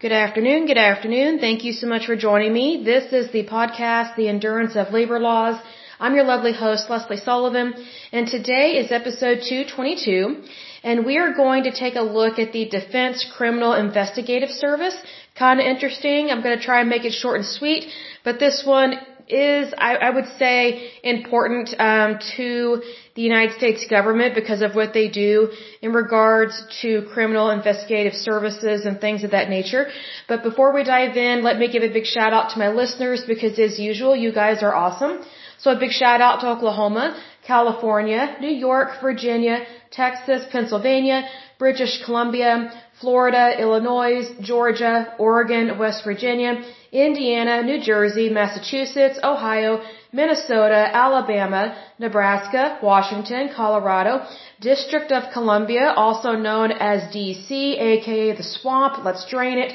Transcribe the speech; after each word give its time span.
Good 0.00 0.12
afternoon. 0.12 0.64
Good 0.64 0.78
afternoon. 0.78 1.40
Thank 1.40 1.62
you 1.62 1.74
so 1.74 1.86
much 1.86 2.06
for 2.06 2.16
joining 2.16 2.54
me. 2.54 2.82
This 2.82 3.12
is 3.12 3.30
the 3.32 3.44
podcast, 3.44 4.16
The 4.16 4.28
Endurance 4.28 4.74
of 4.74 4.94
Labor 4.94 5.18
Laws. 5.20 5.60
I'm 5.98 6.14
your 6.14 6.24
lovely 6.24 6.54
host, 6.54 6.88
Lesley 6.88 7.18
Sullivan, 7.18 7.74
and 8.10 8.26
today 8.26 8.78
is 8.78 8.90
episode 8.90 9.42
222, 9.46 10.42
and 10.84 11.04
we 11.04 11.18
are 11.18 11.34
going 11.34 11.64
to 11.64 11.70
take 11.70 11.96
a 11.96 12.06
look 12.18 12.38
at 12.38 12.54
the 12.54 12.64
Defense 12.66 13.26
Criminal 13.36 13.74
Investigative 13.74 14.48
Service. 14.48 14.96
Kind 15.38 15.60
of 15.60 15.66
interesting. 15.66 16.30
I'm 16.30 16.42
going 16.42 16.56
to 16.58 16.64
try 16.64 16.80
and 16.80 16.88
make 16.88 17.04
it 17.04 17.12
short 17.12 17.36
and 17.36 17.44
sweet, 17.44 17.84
but 18.24 18.40
this 18.40 18.62
one 18.64 18.94
is, 19.32 19.72
I, 19.76 19.96
I 19.96 20.10
would 20.10 20.26
say, 20.38 20.90
important 21.02 21.74
um, 21.78 22.18
to 22.36 22.82
the 23.14 23.22
United 23.22 23.56
States 23.56 23.86
government 23.86 24.34
because 24.34 24.62
of 24.62 24.74
what 24.74 24.92
they 24.92 25.08
do 25.08 25.50
in 25.82 25.92
regards 25.92 26.62
to 26.82 27.06
criminal 27.12 27.50
investigative 27.50 28.14
services 28.14 28.86
and 28.86 29.00
things 29.00 29.24
of 29.24 29.30
that 29.32 29.48
nature. 29.48 29.88
But 30.28 30.42
before 30.42 30.72
we 30.72 30.84
dive 30.84 31.16
in, 31.16 31.42
let 31.42 31.58
me 31.58 31.70
give 31.70 31.82
a 31.82 31.92
big 31.92 32.06
shout 32.06 32.32
out 32.32 32.50
to 32.50 32.58
my 32.58 32.68
listeners 32.68 33.24
because 33.26 33.58
as 33.58 33.78
usual, 33.78 34.14
you 34.14 34.32
guys 34.32 34.62
are 34.62 34.74
awesome. 34.74 35.24
So 35.58 35.70
a 35.72 35.78
big 35.78 35.90
shout 35.90 36.20
out 36.22 36.40
to 36.40 36.48
Oklahoma, 36.48 37.06
California, 37.54 38.22
New 38.46 38.56
York, 38.68 38.88
Virginia, 39.08 39.56
Texas, 39.90 40.40
Pennsylvania, 40.52 41.18
British 41.58 41.94
Columbia, 42.04 42.52
Florida, 43.00 43.44
Illinois, 43.64 44.22
Georgia, 44.50 44.94
Oregon, 45.18 45.64
West 45.82 46.00
Virginia, 46.10 46.52
Indiana, 46.92 47.62
New 47.70 47.80
Jersey, 47.90 48.28
Massachusetts, 48.40 49.18
Ohio, 49.32 49.72
Minnesota, 50.12 50.80
Alabama, 51.04 51.62
Nebraska, 51.98 52.78
Washington, 52.82 53.50
Colorado, 53.60 54.12
District 54.60 55.10
of 55.18 55.32
Columbia, 55.32 55.86
also 56.04 56.32
known 56.46 56.72
as 56.92 56.98
DC, 57.14 57.50
aka 57.90 58.36
the 58.40 58.48
swamp. 58.56 59.04
Let's 59.08 59.24
drain 59.34 59.58
it. 59.64 59.72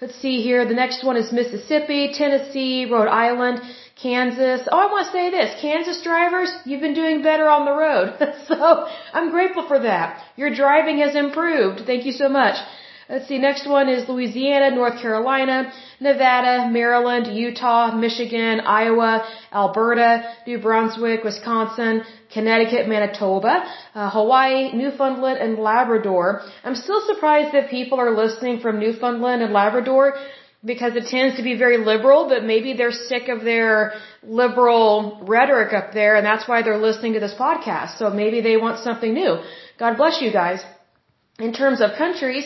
Let's 0.00 0.18
see 0.24 0.36
here. 0.40 0.60
The 0.72 0.80
next 0.84 1.04
one 1.04 1.16
is 1.22 1.30
Mississippi, 1.40 2.02
Tennessee, 2.20 2.86
Rhode 2.92 3.12
Island, 3.28 3.56
Kansas. 4.02 4.66
Oh, 4.72 4.78
I 4.78 4.86
want 4.86 5.06
to 5.06 5.12
say 5.12 5.30
this. 5.30 5.60
Kansas 5.60 6.00
drivers, 6.02 6.50
you've 6.64 6.80
been 6.80 6.94
doing 6.94 7.22
better 7.22 7.48
on 7.48 7.64
the 7.66 7.72
road. 7.72 8.16
so 8.48 8.86
I'm 9.12 9.30
grateful 9.30 9.66
for 9.68 9.80
that. 9.80 10.22
Your 10.36 10.54
driving 10.54 10.98
has 10.98 11.14
improved. 11.14 11.82
Thank 11.86 12.06
you 12.06 12.12
so 12.12 12.28
much. 12.28 12.56
Let's 13.10 13.26
see, 13.26 13.38
next 13.38 13.68
one 13.68 13.88
is 13.88 14.08
Louisiana, 14.08 14.72
North 14.72 15.02
Carolina, 15.02 15.72
Nevada, 15.98 16.70
Maryland, 16.70 17.26
Utah, 17.26 17.92
Michigan, 17.92 18.60
Iowa, 18.60 19.26
Alberta, 19.52 20.32
New 20.46 20.58
Brunswick, 20.58 21.24
Wisconsin, 21.24 22.04
Connecticut, 22.32 22.86
Manitoba, 22.86 23.64
uh, 23.96 24.10
Hawaii, 24.10 24.70
Newfoundland, 24.76 25.38
and 25.40 25.58
Labrador. 25.58 26.42
I'm 26.62 26.76
still 26.76 27.00
surprised 27.08 27.52
that 27.52 27.68
people 27.68 27.98
are 27.98 28.16
listening 28.16 28.60
from 28.60 28.78
Newfoundland 28.78 29.42
and 29.42 29.52
Labrador 29.52 30.14
because 30.64 30.94
it 30.94 31.06
tends 31.06 31.36
to 31.36 31.42
be 31.42 31.56
very 31.56 31.78
liberal, 31.78 32.28
but 32.28 32.44
maybe 32.44 32.74
they're 32.74 32.92
sick 32.92 33.28
of 33.28 33.42
their 33.42 33.94
liberal 34.22 35.18
rhetoric 35.22 35.72
up 35.72 35.92
there 35.94 36.16
and 36.16 36.26
that's 36.26 36.46
why 36.46 36.62
they're 36.62 36.84
listening 36.88 37.14
to 37.14 37.20
this 37.20 37.34
podcast. 37.34 37.96
So 37.98 38.10
maybe 38.10 38.40
they 38.42 38.56
want 38.56 38.84
something 38.84 39.14
new. 39.14 39.38
God 39.78 39.96
bless 39.96 40.20
you 40.20 40.30
guys. 40.30 40.60
In 41.38 41.54
terms 41.54 41.80
of 41.80 41.96
countries, 41.96 42.44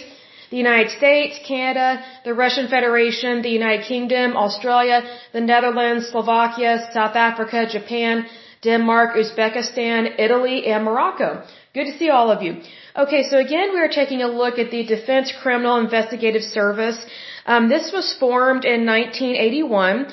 the 0.50 0.56
United 0.56 0.90
States, 0.90 1.40
Canada, 1.48 2.04
the 2.24 2.34
Russian 2.34 2.68
Federation, 2.68 3.42
the 3.42 3.50
United 3.50 3.84
Kingdom, 3.86 4.36
Australia, 4.36 5.02
the 5.32 5.40
Netherlands, 5.40 6.06
Slovakia, 6.10 6.90
South 6.92 7.16
Africa, 7.16 7.66
Japan, 7.68 8.26
Denmark, 8.62 9.16
Uzbekistan, 9.16 10.18
Italy, 10.18 10.66
and 10.66 10.84
Morocco. 10.84 11.42
Good 11.74 11.86
to 11.90 11.98
see 11.98 12.08
all 12.08 12.30
of 12.30 12.42
you. 12.42 12.62
Okay, 12.96 13.24
so 13.28 13.38
again, 13.38 13.72
we 13.74 13.80
are 13.80 13.88
taking 13.88 14.22
a 14.22 14.28
look 14.28 14.58
at 14.58 14.70
the 14.70 14.84
Defense 14.84 15.32
Criminal 15.42 15.78
Investigative 15.78 16.42
Service. 16.42 16.98
Um, 17.46 17.68
this 17.68 17.92
was 17.92 18.14
formed 18.18 18.64
in 18.64 18.86
1981. 18.86 20.06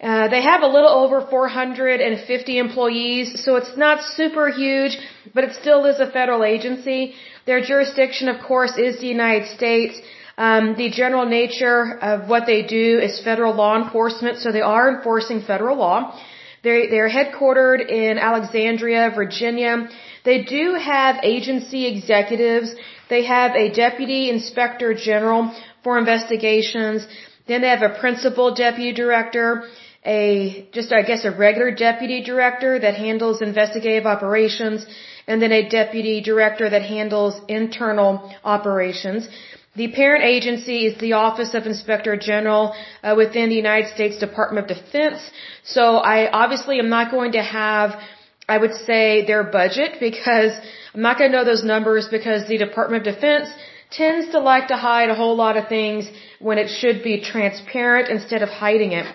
Uh, 0.00 0.26
they 0.28 0.42
have 0.42 0.62
a 0.62 0.66
little 0.66 0.90
over 0.90 1.20
450 1.20 2.58
employees, 2.58 3.44
so 3.44 3.54
it's 3.54 3.76
not 3.76 4.02
super 4.02 4.50
huge, 4.50 4.98
but 5.32 5.44
it 5.44 5.54
still 5.54 5.84
is 5.84 6.00
a 6.00 6.10
federal 6.10 6.42
agency. 6.42 7.14
Their 7.46 7.60
jurisdiction, 7.60 8.28
of 8.28 8.40
course, 8.40 8.76
is 8.76 8.98
the 8.98 9.06
United 9.06 9.46
States. 9.56 10.00
Um, 10.36 10.74
the 10.76 10.90
general 10.90 11.26
nature 11.26 11.98
of 12.00 12.28
what 12.28 12.46
they 12.46 12.62
do 12.62 12.98
is 12.98 13.20
federal 13.20 13.54
law 13.54 13.76
enforcement, 13.80 14.38
so 14.38 14.50
they 14.50 14.60
are 14.60 14.96
enforcing 14.96 15.40
federal 15.42 15.76
law. 15.76 16.18
They're, 16.64 16.90
they're 16.90 17.10
headquartered 17.10 17.88
in 17.88 18.18
Alexandria, 18.18 19.12
Virginia. 19.14 19.88
They 20.24 20.42
do 20.42 20.74
have 20.74 21.16
agency 21.22 21.86
executives. 21.86 22.74
They 23.08 23.24
have 23.24 23.52
a 23.54 23.72
deputy 23.72 24.30
inspector 24.30 24.94
general 24.94 25.54
for 25.82 25.98
investigations. 25.98 27.06
Then 27.46 27.60
they 27.62 27.68
have 27.68 27.82
a 27.82 27.94
principal 28.00 28.54
deputy 28.54 28.92
director, 28.92 29.64
a, 30.04 30.68
just 30.72 30.92
I 30.92 31.02
guess 31.02 31.24
a 31.24 31.30
regular 31.30 31.70
deputy 31.70 32.22
director 32.22 32.78
that 32.78 32.94
handles 32.94 33.42
investigative 33.42 34.06
operations, 34.06 34.86
and 35.26 35.40
then 35.42 35.52
a 35.52 35.68
deputy 35.68 36.20
director 36.20 36.68
that 36.68 36.82
handles 36.82 37.40
internal 37.48 38.32
operations. 38.44 39.28
The 39.74 39.88
parent 39.88 40.24
agency 40.24 40.86
is 40.86 40.98
the 40.98 41.14
Office 41.14 41.54
of 41.54 41.66
Inspector 41.66 42.14
General 42.18 42.74
uh, 43.02 43.14
within 43.16 43.48
the 43.48 43.54
United 43.54 43.94
States 43.94 44.18
Department 44.18 44.70
of 44.70 44.76
Defense. 44.76 45.20
So 45.64 45.96
I 45.96 46.30
obviously 46.30 46.78
am 46.78 46.90
not 46.90 47.10
going 47.10 47.32
to 47.32 47.42
have, 47.42 47.98
I 48.46 48.58
would 48.58 48.74
say, 48.74 49.24
their 49.24 49.42
budget 49.44 49.92
because 49.98 50.52
I'm 50.94 51.00
not 51.00 51.16
going 51.16 51.30
to 51.30 51.38
know 51.38 51.44
those 51.44 51.64
numbers 51.64 52.06
because 52.08 52.46
the 52.46 52.58
Department 52.58 53.06
of 53.06 53.14
Defense 53.14 53.48
tends 53.92 54.32
to 54.32 54.40
like 54.40 54.68
to 54.68 54.76
hide 54.76 55.10
a 55.10 55.14
whole 55.14 55.36
lot 55.36 55.56
of 55.56 55.68
things 55.68 56.08
when 56.40 56.58
it 56.58 56.68
should 56.68 57.02
be 57.02 57.20
transparent 57.22 58.08
instead 58.08 58.42
of 58.42 58.48
hiding 58.48 58.92
it. 58.92 59.06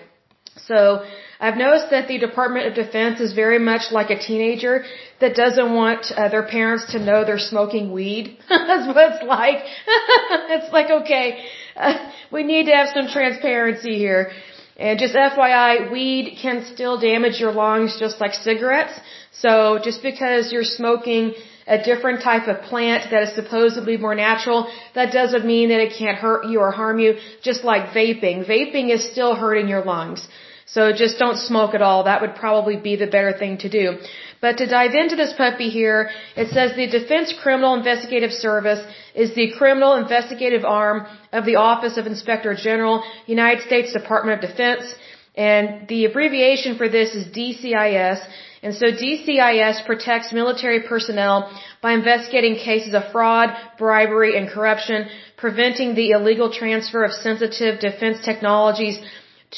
So 0.66 1.04
I've 1.40 1.56
noticed 1.56 1.90
that 1.90 2.08
the 2.08 2.18
Department 2.18 2.66
of 2.66 2.74
Defense 2.74 3.20
is 3.20 3.32
very 3.32 3.58
much 3.58 3.92
like 3.92 4.10
a 4.10 4.18
teenager 4.18 4.84
that 5.20 5.36
doesn't 5.36 5.72
want 5.72 6.06
uh, 6.16 6.28
their 6.28 6.42
parents 6.42 6.92
to 6.92 6.98
know 6.98 7.24
they're 7.24 7.38
smoking 7.38 7.92
weed. 7.92 8.38
That's 8.48 8.86
what 8.88 9.12
it's 9.12 9.24
like. 9.24 9.58
it's 10.54 10.72
like, 10.72 10.90
okay, 11.02 11.44
uh, 11.76 12.10
we 12.32 12.42
need 12.42 12.64
to 12.66 12.72
have 12.72 12.88
some 12.88 13.06
transparency 13.08 13.96
here. 13.96 14.32
And 14.76 14.98
just 14.98 15.14
FYI, 15.14 15.90
weed 15.92 16.38
can 16.40 16.64
still 16.72 17.00
damage 17.00 17.40
your 17.40 17.52
lungs 17.52 17.96
just 17.98 18.20
like 18.20 18.34
cigarettes. 18.34 18.98
So 19.32 19.78
just 19.82 20.02
because 20.02 20.52
you're 20.52 20.64
smoking 20.64 21.34
a 21.76 21.78
different 21.90 22.22
type 22.22 22.48
of 22.48 22.62
plant 22.62 23.10
that 23.10 23.22
is 23.24 23.34
supposedly 23.34 23.96
more 23.96 24.14
natural, 24.14 24.68
that 24.94 25.12
doesn't 25.12 25.44
mean 25.44 25.68
that 25.68 25.80
it 25.86 25.92
can't 25.98 26.16
hurt 26.16 26.46
you 26.46 26.60
or 26.60 26.70
harm 26.70 26.98
you, 26.98 27.18
just 27.42 27.62
like 27.62 27.90
vaping. 27.90 28.46
Vaping 28.48 28.90
is 28.90 29.10
still 29.12 29.34
hurting 29.34 29.68
your 29.68 29.84
lungs. 29.84 30.26
So 30.74 30.92
just 30.92 31.18
don't 31.18 31.38
smoke 31.38 31.74
at 31.74 31.82
all. 31.82 32.04
That 32.04 32.20
would 32.22 32.34
probably 32.34 32.76
be 32.76 32.96
the 32.96 33.06
better 33.06 33.32
thing 33.42 33.58
to 33.58 33.68
do. 33.70 33.98
But 34.40 34.58
to 34.58 34.66
dive 34.66 34.94
into 34.94 35.16
this 35.16 35.32
puppy 35.32 35.68
here, 35.70 36.10
it 36.36 36.48
says 36.50 36.76
the 36.76 36.86
Defense 36.86 37.34
Criminal 37.42 37.74
Investigative 37.74 38.32
Service 38.32 38.82
is 39.14 39.34
the 39.34 39.50
criminal 39.58 39.94
investigative 39.94 40.64
arm 40.64 41.06
of 41.32 41.46
the 41.46 41.56
Office 41.56 41.96
of 41.96 42.06
Inspector 42.06 42.54
General, 42.56 43.02
United 43.26 43.62
States 43.64 43.92
Department 43.92 44.44
of 44.44 44.50
Defense. 44.50 44.94
And 45.34 45.88
the 45.88 46.04
abbreviation 46.04 46.76
for 46.76 46.88
this 46.88 47.14
is 47.14 47.26
DCIS. 47.28 48.20
And 48.62 48.74
so 48.74 48.86
DCIS 48.86 49.86
protects 49.86 50.32
military 50.32 50.80
personnel 50.82 51.36
by 51.80 51.92
investigating 51.92 52.56
cases 52.56 52.92
of 52.94 53.12
fraud, 53.12 53.50
bribery, 53.78 54.36
and 54.36 54.48
corruption, 54.48 55.08
preventing 55.36 55.94
the 55.94 56.10
illegal 56.10 56.50
transfer 56.52 57.04
of 57.04 57.12
sensitive 57.12 57.78
defense 57.78 58.18
technologies 58.24 58.98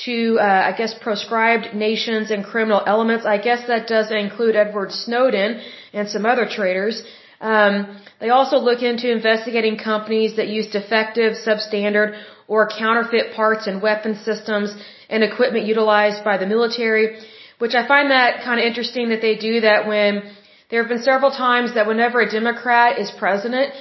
to, 0.05 0.39
uh, 0.39 0.45
I 0.71 0.73
guess, 0.77 0.95
proscribed 0.95 1.75
nations 1.75 2.31
and 2.31 2.45
criminal 2.45 2.83
elements. 2.87 3.25
I 3.25 3.39
guess 3.39 3.67
that 3.67 3.89
does 3.89 4.11
include 4.11 4.55
Edward 4.55 4.93
Snowden 4.93 5.61
and 5.93 6.09
some 6.09 6.27
other 6.27 6.47
traitors. 6.47 7.03
Um, 7.41 8.01
they 8.21 8.29
also 8.29 8.59
look 8.59 8.83
into 8.83 9.11
investigating 9.11 9.79
companies 9.79 10.37
that 10.37 10.49
use 10.49 10.69
defective, 10.69 11.33
substandard, 11.47 12.21
or 12.47 12.69
counterfeit 12.69 13.33
parts 13.35 13.67
and 13.67 13.81
weapon 13.81 14.15
systems 14.17 14.75
and 15.09 15.25
equipment 15.25 15.67
utilized 15.67 16.23
by 16.23 16.37
the 16.37 16.47
military, 16.47 17.19
which 17.61 17.75
I 17.81 17.87
find 17.87 18.11
that 18.11 18.43
kind 18.43 18.59
of 18.61 18.65
interesting 18.71 19.11
that 19.11 19.23
they 19.27 19.37
do 19.37 19.55
that 19.69 19.87
when 19.87 20.13
there 20.71 20.81
have 20.83 20.91
been 20.95 21.07
several 21.13 21.31
times 21.31 21.75
that 21.77 21.87
whenever 21.87 22.21
a 22.21 22.31
Democrat 22.39 22.99
is 22.99 23.11
president, 23.23 23.75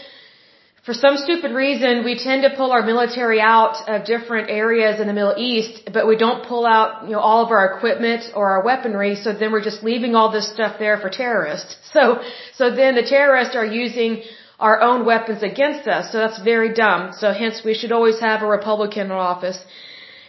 for 0.85 0.93
some 0.93 1.17
stupid 1.17 1.51
reason, 1.51 2.03
we 2.03 2.15
tend 2.17 2.41
to 2.43 2.51
pull 2.59 2.71
our 2.71 2.83
military 2.93 3.39
out 3.39 3.77
of 3.87 4.05
different 4.05 4.49
areas 4.49 4.99
in 5.01 5.05
the 5.07 5.13
Middle 5.13 5.35
East, 5.37 5.89
but 5.95 6.07
we 6.07 6.17
don't 6.25 6.41
pull 6.51 6.65
out, 6.65 7.03
you 7.03 7.11
know, 7.11 7.19
all 7.19 7.45
of 7.45 7.51
our 7.51 7.65
equipment 7.75 8.23
or 8.33 8.45
our 8.53 8.63
weaponry, 8.63 9.15
so 9.15 9.33
then 9.33 9.51
we're 9.51 9.67
just 9.71 9.83
leaving 9.83 10.15
all 10.15 10.31
this 10.31 10.47
stuff 10.55 10.73
there 10.79 10.97
for 11.03 11.09
terrorists. 11.09 11.75
So, 11.95 12.21
so 12.59 12.65
then 12.79 12.95
the 12.95 13.07
terrorists 13.15 13.55
are 13.55 13.65
using 13.65 14.23
our 14.59 14.79
own 14.89 15.05
weapons 15.05 15.41
against 15.41 15.87
us, 15.87 16.11
so 16.11 16.17
that's 16.23 16.39
very 16.53 16.71
dumb. 16.73 17.13
So 17.21 17.33
hence 17.33 17.61
we 17.63 17.73
should 17.73 17.91
always 17.91 18.19
have 18.19 18.41
a 18.41 18.49
Republican 18.57 19.05
in 19.07 19.11
office. 19.11 19.59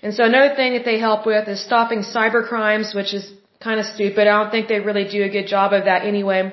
And 0.03 0.15
so 0.15 0.25
another 0.25 0.55
thing 0.55 0.73
that 0.75 0.85
they 0.85 0.99
help 0.99 1.27
with 1.27 1.49
is 1.49 1.61
stopping 1.71 2.01
cyber 2.01 2.43
crimes, 2.47 2.95
which 2.95 3.13
is 3.13 3.25
kind 3.63 3.79
of 3.79 3.87
stupid. 3.87 4.27
I 4.27 4.43
don't 4.43 4.51
think 4.51 4.69
they 4.69 4.81
really 4.81 5.07
do 5.09 5.23
a 5.23 5.29
good 5.29 5.47
job 5.47 5.73
of 5.73 5.85
that 5.85 6.05
anyway. 6.05 6.53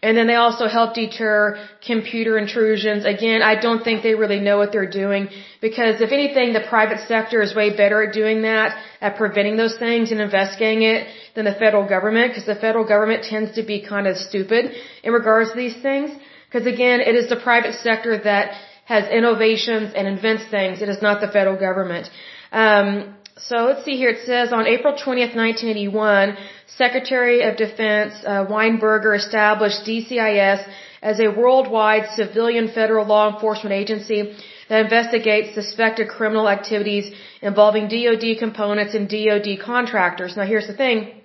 And 0.00 0.16
then 0.16 0.28
they 0.28 0.36
also 0.36 0.68
help 0.68 0.94
deter 0.94 1.58
computer 1.84 2.38
intrusions. 2.38 3.04
Again, 3.04 3.42
I 3.42 3.60
don't 3.60 3.82
think 3.82 4.04
they 4.04 4.14
really 4.14 4.38
know 4.38 4.56
what 4.56 4.70
they're 4.70 4.88
doing 4.88 5.28
because 5.60 6.00
if 6.00 6.12
anything, 6.12 6.52
the 6.52 6.64
private 6.68 7.00
sector 7.08 7.42
is 7.42 7.52
way 7.52 7.76
better 7.76 8.04
at 8.04 8.14
doing 8.14 8.42
that, 8.42 8.80
at 9.00 9.16
preventing 9.16 9.56
those 9.56 9.76
things 9.76 10.12
and 10.12 10.20
investigating 10.20 10.82
it 10.82 11.08
than 11.34 11.44
the 11.46 11.54
federal 11.54 11.86
government 11.88 12.30
because 12.30 12.46
the 12.46 12.54
federal 12.54 12.86
government 12.86 13.24
tends 13.24 13.56
to 13.56 13.64
be 13.64 13.80
kind 13.84 14.06
of 14.06 14.16
stupid 14.16 14.72
in 15.02 15.12
regards 15.12 15.50
to 15.50 15.56
these 15.56 15.76
things. 15.82 16.10
Because 16.46 16.66
again, 16.66 17.00
it 17.00 17.16
is 17.16 17.28
the 17.28 17.40
private 17.48 17.74
sector 17.74 18.16
that 18.22 18.52
has 18.84 19.08
innovations 19.10 19.92
and 19.96 20.06
invents 20.06 20.46
things. 20.46 20.80
It 20.80 20.88
is 20.88 21.02
not 21.02 21.20
the 21.20 21.28
federal 21.28 21.58
government. 21.58 22.08
Um, 22.52 23.16
so 23.40 23.56
let's 23.66 23.84
see 23.84 23.96
here. 23.96 24.10
It 24.10 24.26
says 24.26 24.52
on 24.52 24.66
April 24.66 24.94
20th, 24.94 25.34
1981, 25.36 26.36
Secretary 26.66 27.42
of 27.42 27.56
Defense 27.56 28.14
uh, 28.26 28.44
Weinberger 28.46 29.16
established 29.16 29.84
DCIS 29.86 30.66
as 31.02 31.20
a 31.20 31.28
worldwide 31.28 32.08
civilian 32.16 32.68
federal 32.68 33.06
law 33.06 33.32
enforcement 33.32 33.72
agency 33.72 34.34
that 34.68 34.80
investigates 34.84 35.54
suspected 35.54 36.08
criminal 36.08 36.48
activities 36.48 37.14
involving 37.40 37.88
DoD 37.88 38.38
components 38.38 38.94
and 38.94 39.08
DoD 39.08 39.60
contractors. 39.64 40.36
Now 40.36 40.44
here's 40.44 40.66
the 40.66 40.74
thing. 40.74 41.20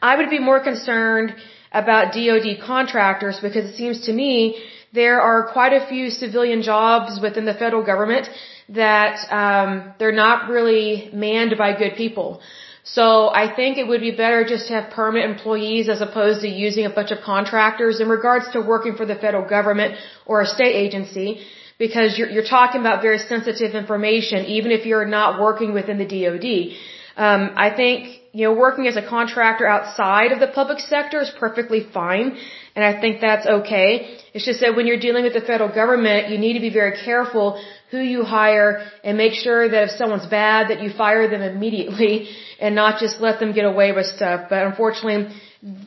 I 0.00 0.16
would 0.16 0.30
be 0.30 0.38
more 0.38 0.60
concerned 0.62 1.34
about 1.72 2.12
DoD 2.12 2.60
contractors 2.64 3.40
because 3.40 3.64
it 3.64 3.76
seems 3.76 4.06
to 4.06 4.12
me 4.12 4.62
there 4.92 5.20
are 5.20 5.52
quite 5.52 5.72
a 5.72 5.86
few 5.86 6.10
civilian 6.10 6.62
jobs 6.62 7.20
within 7.20 7.44
the 7.44 7.54
federal 7.54 7.84
government 7.84 8.28
that 8.70 9.16
um, 9.30 9.94
they're 9.98 10.20
not 10.26 10.48
really 10.48 11.10
manned 11.12 11.54
by 11.58 11.76
good 11.76 11.94
people. 11.96 12.40
So 12.84 13.28
I 13.28 13.54
think 13.54 13.76
it 13.76 13.86
would 13.86 14.00
be 14.00 14.12
better 14.12 14.44
just 14.44 14.68
to 14.68 14.74
have 14.74 14.90
permanent 14.90 15.30
employees 15.30 15.88
as 15.90 16.00
opposed 16.00 16.40
to 16.40 16.48
using 16.48 16.86
a 16.86 16.90
bunch 16.90 17.10
of 17.10 17.20
contractors 17.20 18.00
in 18.00 18.08
regards 18.08 18.50
to 18.52 18.60
working 18.60 18.96
for 18.96 19.04
the 19.04 19.14
federal 19.14 19.46
government 19.46 19.96
or 20.24 20.40
a 20.40 20.46
state 20.46 20.74
agency 20.74 21.44
because 21.78 22.18
you're, 22.18 22.30
you're 22.30 22.50
talking 22.58 22.80
about 22.80 23.02
very 23.02 23.18
sensitive 23.18 23.74
information 23.74 24.46
even 24.46 24.72
if 24.72 24.86
you're 24.86 25.04
not 25.04 25.40
working 25.40 25.74
within 25.74 25.98
the 25.98 26.06
DoD. 26.06 26.76
Um, 27.16 27.50
I 27.56 27.70
think, 27.74 28.17
you 28.32 28.44
know, 28.44 28.54
working 28.54 28.86
as 28.86 28.96
a 28.96 29.06
contractor 29.06 29.66
outside 29.66 30.32
of 30.32 30.40
the 30.40 30.48
public 30.48 30.78
sector 30.80 31.20
is 31.20 31.30
perfectly 31.38 31.86
fine 31.92 32.38
and 32.78 32.84
I 32.84 33.00
think 33.00 33.20
that's 33.20 33.44
okay. 33.58 34.18
It's 34.34 34.44
just 34.44 34.60
that 34.60 34.76
when 34.76 34.86
you're 34.86 35.02
dealing 35.06 35.24
with 35.24 35.34
the 35.38 35.40
federal 35.40 35.70
government, 35.80 36.28
you 36.30 36.38
need 36.38 36.52
to 36.52 36.60
be 36.60 36.72
very 36.82 36.94
careful 37.04 37.60
who 37.90 37.98
you 37.98 38.22
hire 38.22 38.70
and 39.02 39.18
make 39.18 39.32
sure 39.32 39.68
that 39.68 39.82
if 39.88 39.90
someone's 40.00 40.26
bad 40.26 40.70
that 40.70 40.80
you 40.80 40.90
fire 40.90 41.26
them 41.28 41.42
immediately 41.42 42.28
and 42.60 42.76
not 42.76 43.00
just 43.00 43.20
let 43.20 43.40
them 43.40 43.50
get 43.52 43.64
away 43.64 43.90
with 43.90 44.06
stuff. 44.06 44.46
But 44.48 44.64
unfortunately, 44.64 45.34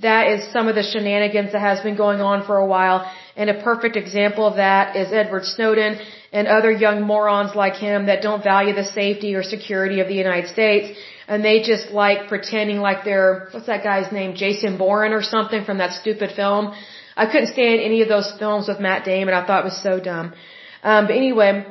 that 0.02 0.28
is 0.34 0.52
some 0.52 0.68
of 0.68 0.76
the 0.76 0.84
shenanigans 0.84 1.54
that 1.54 1.62
has 1.62 1.80
been 1.80 1.96
going 1.96 2.20
on 2.20 2.46
for 2.46 2.58
a 2.58 2.68
while. 2.76 3.10
And 3.38 3.50
a 3.50 3.64
perfect 3.70 3.96
example 3.96 4.46
of 4.46 4.58
that 4.58 4.98
is 4.98 5.14
Edward 5.14 5.46
Snowden 5.46 5.98
and 6.34 6.46
other 6.48 6.74
young 6.86 7.04
morons 7.04 7.56
like 7.56 7.76
him 7.76 8.08
that 8.08 8.22
don't 8.22 8.44
value 8.44 8.74
the 8.74 8.84
safety 8.84 9.34
or 9.36 9.44
security 9.44 10.02
of 10.02 10.10
the 10.10 10.20
United 10.26 10.50
States. 10.50 11.00
And 11.28 11.44
they 11.44 11.62
just 11.62 11.92
like 11.92 12.28
pretending 12.28 12.80
like 12.80 13.04
they're, 13.04 13.48
what's 13.52 13.68
that 13.68 13.84
guy's 13.84 14.12
name? 14.12 14.36
Jason 14.36 14.78
Bourne 14.78 15.14
or 15.14 15.22
something 15.22 15.64
from 15.64 15.78
that 15.78 15.94
stupid 15.94 16.32
film. 16.36 16.74
I 17.16 17.26
couldn't 17.26 17.54
stand 17.54 17.80
any 17.82 18.02
of 18.02 18.10
those 18.10 18.32
films 18.40 18.68
with 18.68 18.80
Matt 18.80 19.06
Damon. 19.06 19.34
I 19.34 19.46
thought 19.46 19.62
it 19.62 19.70
was 19.74 19.82
so 19.82 20.00
dumb. 20.00 20.34
Um, 20.84 21.08
but 21.08 21.16
anyway, 21.16 21.66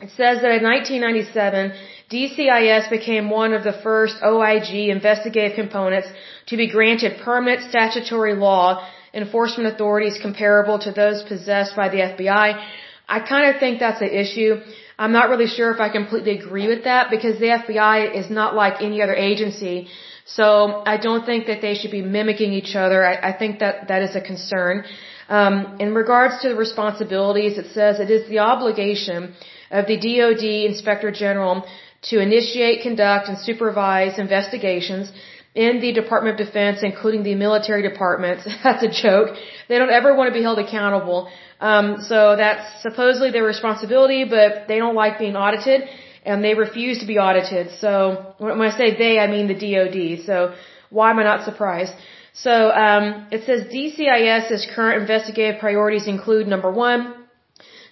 it 0.00 0.10
says 0.10 0.42
that 0.42 0.52
in 0.58 0.62
1997, 0.62 1.72
DCIS 2.10 2.90
became 2.90 3.30
one 3.30 3.52
of 3.52 3.64
the 3.64 3.72
first 3.72 4.16
OIG 4.22 4.90
investigative 4.90 5.56
components 5.56 6.08
to 6.48 6.56
be 6.56 6.68
granted 6.70 7.20
permanent 7.24 7.68
statutory 7.70 8.34
law 8.34 8.86
enforcement 9.14 9.72
authorities 9.72 10.18
comparable 10.20 10.78
to 10.78 10.92
those 10.92 11.22
possessed 11.22 11.74
by 11.74 11.88
the 11.88 11.98
FBI. 11.98 12.62
I 13.08 13.20
kind 13.20 13.54
of 13.54 13.58
think 13.58 13.80
that's 13.80 14.02
an 14.02 14.10
issue. 14.10 14.60
I'm 14.98 15.12
not 15.12 15.28
really 15.28 15.46
sure 15.46 15.70
if 15.72 15.80
I 15.80 15.88
completely 15.90 16.38
agree 16.38 16.68
with 16.68 16.84
that 16.84 17.10
because 17.10 17.38
the 17.38 17.50
FBI 17.62 18.18
is 18.18 18.30
not 18.30 18.54
like 18.54 18.80
any 18.80 19.02
other 19.02 19.14
agency. 19.14 19.88
So 20.24 20.82
I 20.86 20.96
don't 20.96 21.24
think 21.24 21.46
that 21.46 21.60
they 21.60 21.74
should 21.74 21.90
be 21.90 22.02
mimicking 22.02 22.52
each 22.52 22.74
other. 22.74 23.04
I, 23.04 23.30
I 23.30 23.32
think 23.32 23.58
that 23.60 23.88
that 23.88 24.02
is 24.02 24.16
a 24.16 24.20
concern. 24.20 24.84
Um, 25.28 25.76
in 25.80 25.94
regards 25.94 26.40
to 26.42 26.48
the 26.48 26.56
responsibilities, 26.56 27.58
it 27.58 27.68
says 27.72 28.00
it 28.00 28.10
is 28.10 28.28
the 28.28 28.38
obligation 28.38 29.34
of 29.70 29.86
the 29.86 29.96
DoD 29.96 30.44
Inspector 30.72 31.10
General 31.12 31.66
to 32.10 32.20
initiate, 32.20 32.82
conduct, 32.82 33.28
and 33.28 33.38
supervise 33.38 34.18
investigations 34.18 35.12
in 35.56 35.80
the 35.80 35.92
Department 35.92 36.38
of 36.38 36.46
Defense, 36.46 36.78
including 36.82 37.22
the 37.22 37.34
military 37.34 37.82
departments. 37.90 38.42
that's 38.62 38.82
a 38.82 38.92
joke. 39.04 39.28
They 39.68 39.78
don't 39.78 39.94
ever 40.00 40.14
want 40.14 40.28
to 40.28 40.34
be 40.38 40.42
held 40.42 40.58
accountable. 40.58 41.30
Um, 41.60 41.86
so 42.10 42.36
that's 42.36 42.82
supposedly 42.82 43.30
their 43.30 43.44
responsibility, 43.44 44.24
but 44.24 44.68
they 44.68 44.78
don't 44.78 44.94
like 44.94 45.18
being 45.18 45.34
audited, 45.34 45.88
and 46.24 46.44
they 46.44 46.54
refuse 46.54 46.98
to 46.98 47.06
be 47.06 47.18
audited. 47.18 47.70
So 47.80 48.34
when 48.38 48.60
I 48.60 48.76
say 48.80 48.96
they, 48.98 49.18
I 49.18 49.26
mean 49.28 49.46
the 49.48 49.58
DoD. 49.64 50.26
So 50.26 50.54
why 50.90 51.10
am 51.10 51.18
I 51.18 51.24
not 51.24 51.44
surprised? 51.46 51.94
So 52.34 52.70
um, 52.70 53.28
it 53.30 53.44
says 53.46 53.60
DCIS's 53.74 54.66
current 54.74 55.00
investigative 55.00 55.58
priorities 55.58 56.06
include 56.06 56.46
number 56.46 56.70
one, 56.70 57.25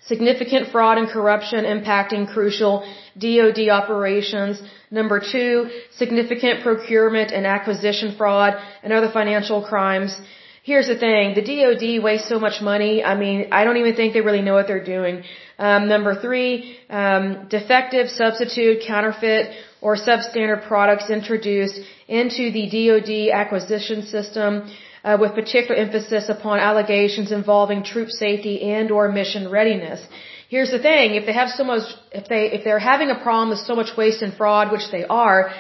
significant 0.07 0.71
fraud 0.71 0.99
and 0.99 1.09
corruption 1.09 1.65
impacting 1.65 2.31
crucial 2.31 2.87
DoD 3.19 3.69
operations. 3.71 4.63
Number 4.91 5.19
two, 5.21 5.71
significant 5.93 6.63
procurement 6.63 7.33
and 7.33 7.47
acquisition 7.47 8.15
fraud 8.17 8.55
and 8.83 8.93
other 8.93 9.11
financial 9.11 9.63
crimes. 9.63 10.19
Here's 10.63 10.87
the 10.87 10.97
thing, 10.97 11.35
the 11.35 11.47
DoD 11.51 12.03
wastes 12.03 12.29
so 12.29 12.39
much 12.41 12.63
money. 12.63 13.05
I 13.05 13.15
mean, 13.15 13.49
I 13.53 13.65
don't 13.65 13.77
even 13.77 13.95
think 13.95 14.15
they 14.15 14.23
really 14.23 14.41
know 14.41 14.55
what 14.55 14.67
they're 14.67 14.91
doing. 14.97 15.23
Um, 15.59 15.89
number 15.89 16.15
three, 16.15 16.79
um, 16.89 17.49
defective, 17.49 18.09
substitute, 18.09 18.83
counterfeit, 18.87 19.55
or 19.83 19.97
substandard 19.97 20.67
products 20.67 21.11
introduced 21.11 21.79
into 22.09 22.51
the 22.51 22.65
DoD 22.75 23.13
acquisition 23.41 24.07
system 24.07 24.71
uh, 25.05 25.17
with 25.21 25.35
particular 25.35 25.77
emphasis 25.77 26.29
upon 26.29 26.59
allegations 26.59 27.31
involving 27.31 27.83
troop 27.83 28.11
safety 28.11 28.63
and 28.63 28.91
or 28.91 29.13
mission 29.13 29.51
readiness. 29.51 30.01
Here's 30.49 30.71
the 30.71 30.79
thing, 30.79 31.15
if 31.15 31.27
they 31.27 31.33
have 31.33 31.51
so 31.51 31.65
much, 31.65 31.83
if 32.13 32.29
they, 32.29 32.43
if 32.57 32.65
they're 32.65 32.79
having 32.79 33.11
a 33.11 33.19
problem 33.27 33.51
with 33.51 33.59
so 33.59 33.75
much 33.75 33.91
waste 33.97 34.23
and 34.23 34.33
fraud, 34.35 34.73
which 34.73 34.91
they 34.91 35.05
are, 35.05 35.51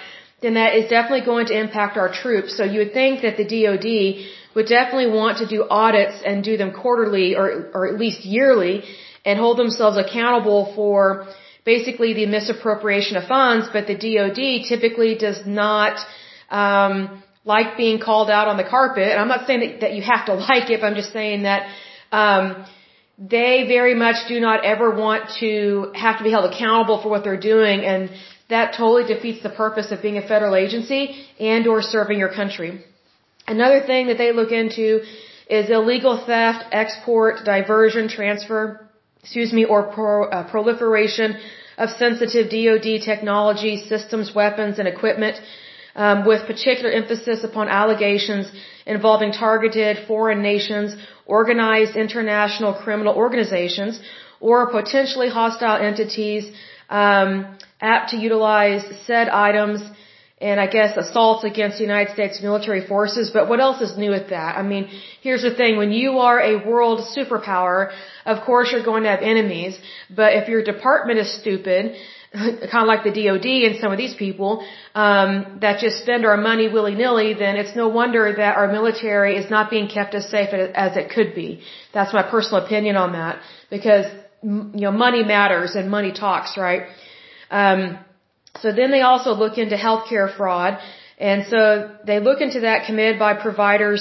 then 0.41 0.55
that 0.55 0.75
is 0.75 0.89
definitely 0.89 1.25
going 1.25 1.47
to 1.47 1.59
impact 1.59 1.97
our 1.97 2.11
troops. 2.13 2.57
So 2.57 2.65
you 2.65 2.79
would 2.81 2.93
think 2.93 3.23
that 3.23 3.37
the 3.37 3.47
DoD 3.53 3.89
would 4.55 4.67
definitely 4.67 5.11
want 5.11 5.39
to 5.39 5.47
do 5.47 5.67
audits 5.69 6.23
and 6.25 6.45
do 6.45 6.57
them 6.57 6.73
quarterly 6.73 7.35
or, 7.35 7.71
or 7.75 7.87
at 7.89 7.99
least 7.99 8.25
yearly 8.25 8.85
and 9.25 9.39
hold 9.39 9.57
themselves 9.59 9.97
accountable 9.97 10.73
for 10.77 11.27
basically 11.65 12.13
the 12.13 12.27
misappropriation 12.27 13.17
of 13.17 13.27
funds, 13.27 13.69
but 13.73 13.87
the 13.87 13.97
DoD 13.97 14.69
typically 14.69 15.17
does 15.17 15.41
not 15.47 15.99
um, 16.51 17.24
like 17.45 17.77
being 17.77 17.99
called 18.01 18.31
out 18.31 18.49
on 18.49 18.57
the 18.57 18.65
carpet. 18.65 19.09
And 19.09 19.21
I'm 19.21 19.29
not 19.29 19.47
saying 19.47 19.61
that, 19.61 19.81
that 19.81 19.93
you 19.95 20.03
have 20.03 20.27
to 20.27 20.35
like 20.51 20.71
it, 20.71 20.81
but 20.81 20.87
I'm 20.87 20.95
just 20.95 21.13
saying 21.13 21.43
that 21.43 21.69
um, 22.13 22.65
they 23.19 23.65
very 23.69 23.95
much 23.95 24.17
do 24.29 24.41
not 24.41 24.65
ever 24.65 24.91
want 24.95 25.31
to 25.41 25.93
have 25.95 26.19
to 26.19 26.25
be 26.25 26.31
held 26.31 26.53
accountable 26.53 27.03
for 27.03 27.09
what 27.09 27.23
they're 27.25 27.47
doing, 27.55 27.85
and 27.85 28.11
that 28.49 28.75
totally 28.77 29.05
defeats 29.13 29.43
the 29.43 29.51
purpose 29.51 29.91
of 29.93 30.03
being 30.03 30.19
a 30.19 30.27
federal 30.27 30.55
agency 30.55 31.27
and 31.39 31.67
or 31.67 31.81
serving 31.83 32.19
your 32.19 32.33
country. 32.33 32.85
Another 33.47 33.81
thing 33.81 34.09
that 34.09 34.19
they 34.19 34.33
look 34.33 34.53
into 34.53 35.03
is 35.49 35.71
illegal 35.71 36.25
theft, 36.25 36.65
export, 36.73 37.45
diversion, 37.45 38.09
transfer, 38.09 38.89
excuse 39.21 39.53
me, 39.53 39.65
or 39.65 39.93
pro, 39.93 40.25
uh, 40.25 40.51
proliferation 40.51 41.37
of 41.77 41.91
sensitive 41.91 42.51
DoD 42.51 43.03
technology, 43.05 43.85
systems, 43.89 44.35
weapons, 44.35 44.79
and 44.79 44.89
equipment 44.89 45.37
um, 45.95 46.27
with 46.27 46.47
particular 46.47 46.91
emphasis 46.91 47.45
upon 47.45 47.69
allegations 47.69 48.47
involving 48.87 49.33
targeted 49.33 50.07
foreign 50.07 50.43
nations, 50.43 50.97
organized 51.27 51.97
international 51.97 52.75
criminal 52.75 53.15
organizations, 53.15 54.01
or 54.41 54.71
potentially 54.71 55.29
hostile 55.29 55.77
entities 55.77 56.51
um, 56.91 57.57
apt 57.81 58.11
to 58.11 58.17
utilize 58.17 58.83
said 59.07 59.29
items 59.29 59.83
and 60.41 60.61
I 60.61 60.67
guess 60.67 60.97
assaults 60.97 61.45
against 61.45 61.79
the 61.79 61.85
United 61.85 62.13
States 62.13 62.43
military 62.43 62.83
forces. 62.87 63.31
But 63.37 63.49
what 63.49 63.61
else 63.61 63.81
is 63.81 63.97
new 63.97 64.11
with 64.11 64.29
that? 64.31 64.57
I 64.61 64.63
mean, 64.63 64.85
here's 65.23 65.43
the 65.43 65.55
thing. 65.55 65.77
When 65.77 65.93
you 65.93 66.19
are 66.19 66.39
a 66.41 66.55
world 66.71 66.99
superpower, 67.17 67.93
of 68.27 68.43
course 68.49 68.73
you're 68.73 68.89
going 68.93 69.05
to 69.05 69.11
have 69.15 69.23
enemies. 69.23 69.79
But 70.11 70.35
if 70.35 70.49
your 70.49 70.63
department 70.63 71.19
is 71.21 71.33
stupid, 71.41 71.97
kind 72.73 72.83
of 72.85 72.89
like 72.95 73.05
the 73.05 73.15
DOD 73.19 73.47
and 73.67 73.75
some 73.81 73.93
of 73.93 73.99
these 73.99 74.15
people 74.15 74.67
um, 74.95 75.59
that 75.61 75.79
just 75.79 76.03
spend 76.03 76.27
our 76.27 76.37
money 76.37 76.69
willy 76.69 76.95
nilly, 76.95 77.33
then 77.35 77.57
it's 77.57 77.77
no 77.77 77.89
wonder 77.89 78.33
that 78.37 78.57
our 78.57 78.69
military 78.71 79.37
is 79.37 79.49
not 79.51 79.71
being 79.71 79.89
kept 79.89 80.15
as 80.15 80.29
safe 80.29 80.49
as 80.53 80.97
it 80.97 81.11
could 81.11 81.35
be. 81.35 81.63
That's 81.93 82.13
my 82.13 82.25
personal 82.25 82.65
opinion 82.65 82.97
on 82.97 83.13
that 83.13 83.41
because 83.71 84.07
you 84.43 84.85
know 84.87 84.91
money 84.91 85.23
matters 85.23 85.77
and 85.77 85.89
money 85.91 86.13
talks, 86.13 86.57
right? 86.57 86.89
Um, 87.51 87.99
so 88.61 88.73
then 88.73 88.91
they 88.91 89.03
also 89.03 89.31
look 89.35 89.57
into 89.57 89.77
healthcare 89.77 90.29
fraud 90.37 90.79
And 91.29 91.47
so 91.53 91.61
they 92.09 92.19
look 92.29 92.41
into 92.47 92.61
that 92.69 92.85
committed 92.89 93.19
by 93.19 93.33
providers 93.49 94.01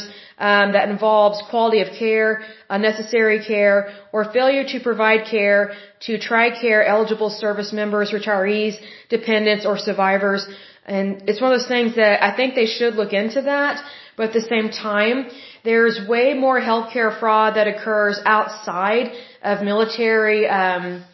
um, 0.49 0.73
that 0.75 0.89
involves 0.89 1.37
quality 1.49 1.79
of 1.85 1.89
care, 1.97 2.29
unnecessary 2.69 3.39
care, 3.51 3.77
or 4.11 4.21
failure 4.37 4.65
to 4.73 4.77
provide 4.89 5.21
care 5.35 5.61
to 6.05 6.11
TRICARE 6.27 6.83
eligible 6.95 7.29
service 7.29 7.71
members, 7.71 8.11
retirees, 8.11 8.75
dependents, 9.15 9.65
or 9.65 9.77
survivors. 9.77 10.45
And 10.85 11.29
it's 11.29 11.39
one 11.39 11.53
of 11.53 11.59
those 11.59 11.71
things 11.75 11.95
that 11.95 12.21
I 12.27 12.35
think 12.35 12.55
they 12.55 12.69
should 12.75 12.95
look 12.95 13.13
into 13.13 13.41
that. 13.53 13.81
But 14.17 14.23
at 14.29 14.33
the 14.39 14.47
same 14.53 14.67
time, 14.69 15.17
there's 15.63 15.97
way 16.13 16.27
more 16.33 16.59
healthcare 16.59 17.17
fraud 17.21 17.55
that 17.55 17.67
occurs 17.73 18.19
outside 18.25 19.13
of 19.41 19.63
military, 19.63 20.41
um, 20.61 21.05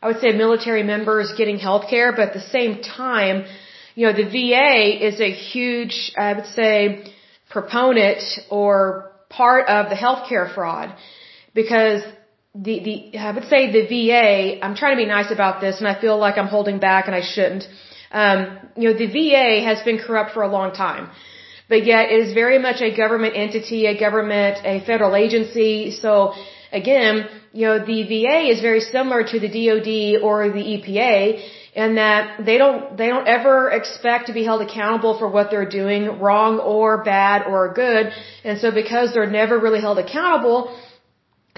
I 0.00 0.06
would 0.06 0.20
say 0.20 0.30
military 0.30 0.84
members 0.84 1.34
getting 1.36 1.58
healthcare. 1.58 2.14
But 2.14 2.24
at 2.28 2.34
the 2.34 2.48
same 2.56 2.82
time, 2.82 3.46
you 3.96 4.06
know, 4.06 4.12
the 4.12 4.28
VA 4.36 5.06
is 5.08 5.20
a 5.20 5.30
huge, 5.32 6.12
I 6.16 6.34
would 6.34 6.50
say, 6.58 7.10
proponent 7.48 8.22
or 8.50 9.10
part 9.30 9.68
of 9.68 9.88
the 9.88 9.96
healthcare 9.96 10.54
fraud 10.54 10.94
because 11.54 12.02
the, 12.54 12.74
the, 12.86 13.18
I 13.18 13.30
would 13.32 13.48
say 13.52 13.60
the 13.72 13.84
VA, 13.92 14.64
I'm 14.64 14.76
trying 14.76 14.96
to 14.96 15.02
be 15.04 15.08
nice 15.08 15.30
about 15.30 15.62
this 15.62 15.78
and 15.78 15.88
I 15.88 15.98
feel 15.98 16.18
like 16.18 16.36
I'm 16.36 16.52
holding 16.56 16.78
back 16.78 17.06
and 17.06 17.14
I 17.14 17.22
shouldn't. 17.22 17.64
Um, 18.12 18.58
you 18.76 18.84
know, 18.88 18.98
the 18.98 19.10
VA 19.16 19.64
has 19.64 19.82
been 19.82 19.98
corrupt 19.98 20.32
for 20.34 20.42
a 20.42 20.48
long 20.48 20.74
time, 20.74 21.08
but 21.66 21.86
yet 21.86 22.10
it 22.10 22.20
is 22.26 22.34
very 22.34 22.58
much 22.58 22.82
a 22.82 22.94
government 22.94 23.34
entity, 23.34 23.86
a 23.86 23.98
government, 23.98 24.58
a 24.64 24.84
federal 24.84 25.16
agency. 25.16 25.90
So 26.02 26.34
again, 26.70 27.28
you 27.52 27.66
know, 27.66 27.78
the 27.78 28.02
VA 28.02 28.50
is 28.52 28.60
very 28.60 28.80
similar 28.80 29.24
to 29.24 29.40
the 29.40 29.48
DOD 29.48 30.22
or 30.22 30.50
the 30.50 30.64
EPA 30.74 31.42
and 31.76 31.98
that 31.98 32.44
they 32.48 32.56
don't 32.62 32.96
they 32.96 33.08
don't 33.14 33.28
ever 33.28 33.70
expect 33.70 34.26
to 34.28 34.32
be 34.32 34.42
held 34.48 34.62
accountable 34.62 35.18
for 35.18 35.28
what 35.28 35.50
they're 35.50 35.72
doing 35.80 36.18
wrong 36.18 36.58
or 36.58 37.04
bad 37.04 37.46
or 37.46 37.72
good. 37.84 38.12
And 38.44 38.58
so 38.58 38.70
because 38.82 39.12
they're 39.12 39.34
never 39.42 39.58
really 39.58 39.80
held 39.80 39.98
accountable 39.98 40.60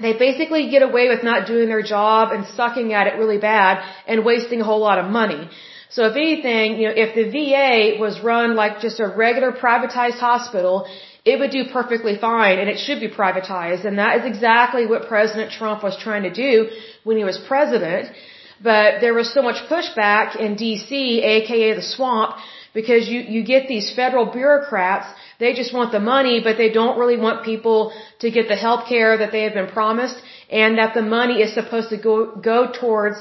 they 0.06 0.12
basically 0.16 0.70
get 0.70 0.82
away 0.82 1.08
with 1.08 1.22
not 1.25 1.46
doing 1.48 1.68
their 1.68 1.82
job 1.82 2.30
and 2.32 2.46
sucking 2.58 2.92
at 2.92 3.08
it 3.08 3.14
really 3.22 3.38
bad 3.38 3.82
and 4.06 4.25
wasting 4.25 4.60
a 4.60 4.64
whole 4.64 4.78
lot 4.78 4.98
of 5.00 5.10
money. 5.10 5.48
So 5.90 6.06
if 6.06 6.16
anything 6.16 6.78
you 6.80 6.88
know 6.88 6.94
if 7.04 7.14
the 7.18 7.26
VA 7.34 8.00
was 8.04 8.20
run 8.20 8.56
like 8.62 8.80
just 8.80 8.98
a 9.00 9.08
regular 9.25 9.52
privatized 9.52 10.20
hospital 10.30 10.87
it 11.25 11.38
would 11.38 11.50
do 11.50 11.62
perfectly 11.78 12.16
fine 12.16 12.58
and 12.58 12.68
it 12.72 12.78
should 12.84 13.00
be 13.00 13.08
privatized. 13.08 13.84
And 13.84 13.98
that 13.98 14.18
is 14.18 14.25
exactly 14.32 14.84
what 14.87 15.08
President 15.08 15.52
Trump 15.52 15.82
was 15.82 15.96
trying 16.06 16.25
to 16.25 16.34
do 16.46 16.70
when 17.04 17.16
he 17.16 17.25
was 17.25 17.38
president 17.52 18.10
but 18.62 19.00
there 19.00 19.14
was 19.14 19.32
so 19.32 19.42
much 19.42 19.56
pushback 19.68 20.36
in 20.36 20.56
DC, 20.56 20.90
aka 20.92 21.74
the 21.74 21.82
swamp, 21.82 22.36
because 22.74 23.08
you, 23.08 23.20
you 23.20 23.42
get 23.44 23.68
these 23.68 23.92
federal 23.94 24.26
bureaucrats, 24.26 25.06
they 25.38 25.54
just 25.54 25.72
want 25.72 25.92
the 25.92 26.00
money, 26.00 26.40
but 26.42 26.56
they 26.56 26.70
don't 26.70 26.98
really 26.98 27.16
want 27.16 27.44
people 27.44 27.92
to 28.20 28.30
get 28.30 28.48
the 28.48 28.56
health 28.56 28.88
care 28.88 29.16
that 29.18 29.32
they 29.32 29.42
have 29.42 29.54
been 29.54 29.68
promised, 29.68 30.16
and 30.50 30.78
that 30.78 30.94
the 30.94 31.02
money 31.02 31.40
is 31.42 31.54
supposed 31.54 31.88
to 31.90 31.96
go, 31.96 32.34
go 32.36 32.72
towards 32.72 33.16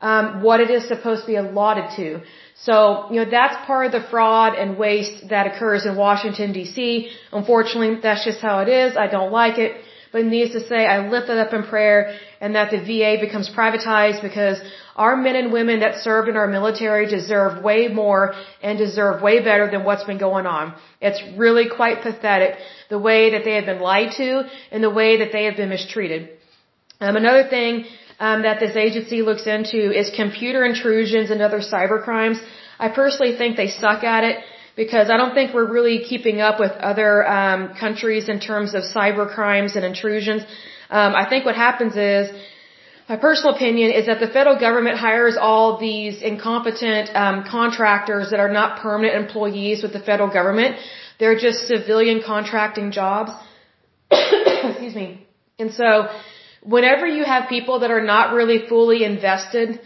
um, 0.00 0.42
what 0.42 0.60
it 0.60 0.70
is 0.70 0.88
supposed 0.88 1.22
to 1.22 1.26
be 1.26 1.36
allotted 1.36 1.88
to. 1.96 2.22
So, 2.56 3.06
you 3.10 3.16
know, 3.20 3.30
that's 3.30 3.56
part 3.66 3.86
of 3.86 3.92
the 3.92 4.06
fraud 4.08 4.54
and 4.54 4.76
waste 4.76 5.28
that 5.28 5.46
occurs 5.46 5.86
in 5.86 5.96
Washington, 5.96 6.52
D.C. 6.52 7.10
Unfortunately, 7.32 8.00
that's 8.02 8.24
just 8.24 8.40
how 8.40 8.60
it 8.60 8.68
is. 8.68 8.96
I 8.96 9.06
don't 9.06 9.32
like 9.32 9.58
it. 9.58 9.72
But 10.12 10.24
needless 10.24 10.62
to 10.62 10.68
say, 10.68 10.86
I 10.86 11.08
lift 11.08 11.28
it 11.30 11.38
up 11.38 11.52
in 11.52 11.62
prayer 11.62 12.18
and 12.40 12.54
that 12.56 12.70
the 12.70 12.78
VA 12.78 13.16
becomes 13.20 13.48
privatized 13.48 14.22
because 14.22 14.60
our 14.96 15.16
men 15.16 15.36
and 15.36 15.52
women 15.52 15.80
that 15.80 15.96
served 15.96 16.28
in 16.28 16.36
our 16.36 16.46
military 16.46 17.06
deserve 17.06 17.62
way 17.62 17.88
more 17.88 18.34
and 18.62 18.78
deserve 18.78 19.22
way 19.22 19.38
better 19.40 19.70
than 19.70 19.84
what's 19.84 20.04
been 20.04 20.18
going 20.18 20.46
on. 20.46 20.74
It's 21.00 21.22
really 21.38 21.68
quite 21.68 22.02
pathetic 22.02 22.58
the 22.88 22.98
way 22.98 23.30
that 23.30 23.44
they 23.44 23.54
have 23.54 23.66
been 23.66 23.80
lied 23.80 24.12
to 24.16 24.44
and 24.70 24.82
the 24.82 24.90
way 24.90 25.18
that 25.18 25.32
they 25.32 25.44
have 25.44 25.56
been 25.56 25.68
mistreated. 25.68 26.30
Um, 27.00 27.16
another 27.16 27.48
thing 27.48 27.86
um, 28.18 28.42
that 28.42 28.60
this 28.60 28.76
agency 28.76 29.22
looks 29.22 29.46
into 29.46 29.90
is 30.00 30.10
computer 30.14 30.64
intrusions 30.64 31.30
and 31.30 31.40
other 31.40 31.60
cyber 31.60 32.02
crimes. 32.02 32.38
I 32.78 32.88
personally 32.88 33.36
think 33.36 33.56
they 33.56 33.68
suck 33.68 34.04
at 34.04 34.24
it 34.24 34.36
because 34.76 35.10
I 35.10 35.16
don't 35.16 35.34
think 35.34 35.54
we're 35.54 35.70
really 35.70 35.98
keeping 36.10 36.40
up 36.40 36.60
with 36.60 36.72
other 36.72 37.26
um, 37.26 37.74
countries 37.74 38.28
in 38.28 38.38
terms 38.40 38.74
of 38.74 38.82
cyber 38.82 39.26
crimes 39.36 39.76
and 39.76 39.84
intrusions. 39.84 40.42
Um, 40.90 41.14
I 41.14 41.28
think 41.28 41.44
what 41.44 41.56
happens 41.56 41.96
is, 41.96 42.30
my 43.10 43.16
personal 43.16 43.56
opinion 43.56 43.90
is 43.90 44.06
that 44.06 44.20
the 44.20 44.28
federal 44.28 44.56
government 44.66 44.96
hires 44.96 45.36
all 45.36 45.78
these 45.78 46.22
incompetent 46.22 47.10
um, 47.22 47.42
contractors 47.42 48.30
that 48.30 48.38
are 48.38 48.52
not 48.60 48.78
permanent 48.82 49.16
employees 49.24 49.82
with 49.82 49.92
the 49.92 49.98
federal 49.98 50.30
government. 50.38 50.76
They're 51.18 51.40
just 51.46 51.66
civilian 51.66 52.22
contracting 52.24 52.92
jobs. 52.92 53.32
Excuse 54.12 54.94
me. 54.94 55.26
And 55.58 55.72
so, 55.74 56.06
whenever 56.62 57.04
you 57.04 57.24
have 57.24 57.48
people 57.48 57.80
that 57.80 57.90
are 57.90 58.04
not 58.14 58.32
really 58.32 58.68
fully 58.68 59.02
invested 59.02 59.80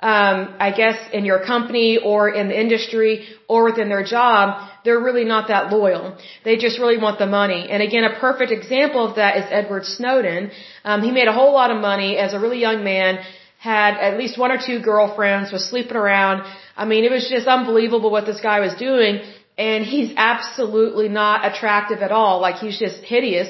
um, 0.00 0.54
I 0.60 0.70
guess 0.70 0.96
in 1.12 1.24
your 1.24 1.44
company 1.44 1.98
or 1.98 2.28
in 2.28 2.46
the 2.48 2.58
industry 2.58 3.26
or 3.48 3.64
within 3.64 3.88
their 3.88 4.04
job, 4.04 4.68
they're 4.84 5.00
really 5.00 5.24
not 5.24 5.48
that 5.48 5.72
loyal. 5.72 6.16
They 6.44 6.56
just 6.56 6.78
really 6.78 6.98
want 6.98 7.18
the 7.18 7.26
money. 7.26 7.68
And 7.68 7.82
again, 7.82 8.04
a 8.04 8.14
perfect 8.20 8.52
example 8.52 9.04
of 9.08 9.16
that 9.16 9.36
is 9.38 9.44
Edward 9.50 9.86
Snowden. 9.86 10.52
Um, 10.84 11.02
he 11.02 11.10
made 11.10 11.26
a 11.26 11.32
whole 11.32 11.52
lot 11.52 11.72
of 11.72 11.80
money 11.80 12.16
as 12.16 12.32
a 12.32 12.38
really 12.38 12.60
young 12.60 12.84
man, 12.84 13.18
had 13.58 13.96
at 13.96 14.16
least 14.18 14.38
one 14.38 14.52
or 14.52 14.58
two 14.64 14.78
girlfriends, 14.80 15.50
was 15.50 15.68
sleeping 15.68 15.96
around. 15.96 16.44
I 16.76 16.84
mean, 16.84 17.02
it 17.02 17.10
was 17.10 17.28
just 17.28 17.48
unbelievable 17.48 18.12
what 18.12 18.24
this 18.24 18.40
guy 18.40 18.60
was 18.60 18.74
doing. 18.74 19.22
And 19.58 19.84
he's 19.84 20.12
absolutely 20.16 21.08
not 21.08 21.44
attractive 21.44 22.02
at 22.02 22.12
all. 22.12 22.40
Like 22.40 22.56
he's 22.56 22.78
just 22.78 23.02
hideous. 23.02 23.48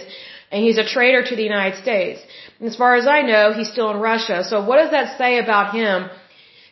And 0.51 0.65
he's 0.65 0.79
a 0.79 0.85
traitor 0.85 1.23
to 1.25 1.37
the 1.37 1.43
United 1.43 1.77
States. 1.83 2.23
And 2.59 2.67
as 2.71 2.75
far 2.75 2.97
as 2.97 3.07
I 3.07 3.21
know, 3.21 3.53
he's 3.53 3.71
still 3.71 3.91
in 3.91 3.99
Russia. 3.99 4.45
So 4.45 4.65
what 4.65 4.79
does 4.79 4.93
that 4.93 5.19
say 5.19 5.39
about 5.39 5.75
him? 5.75 6.09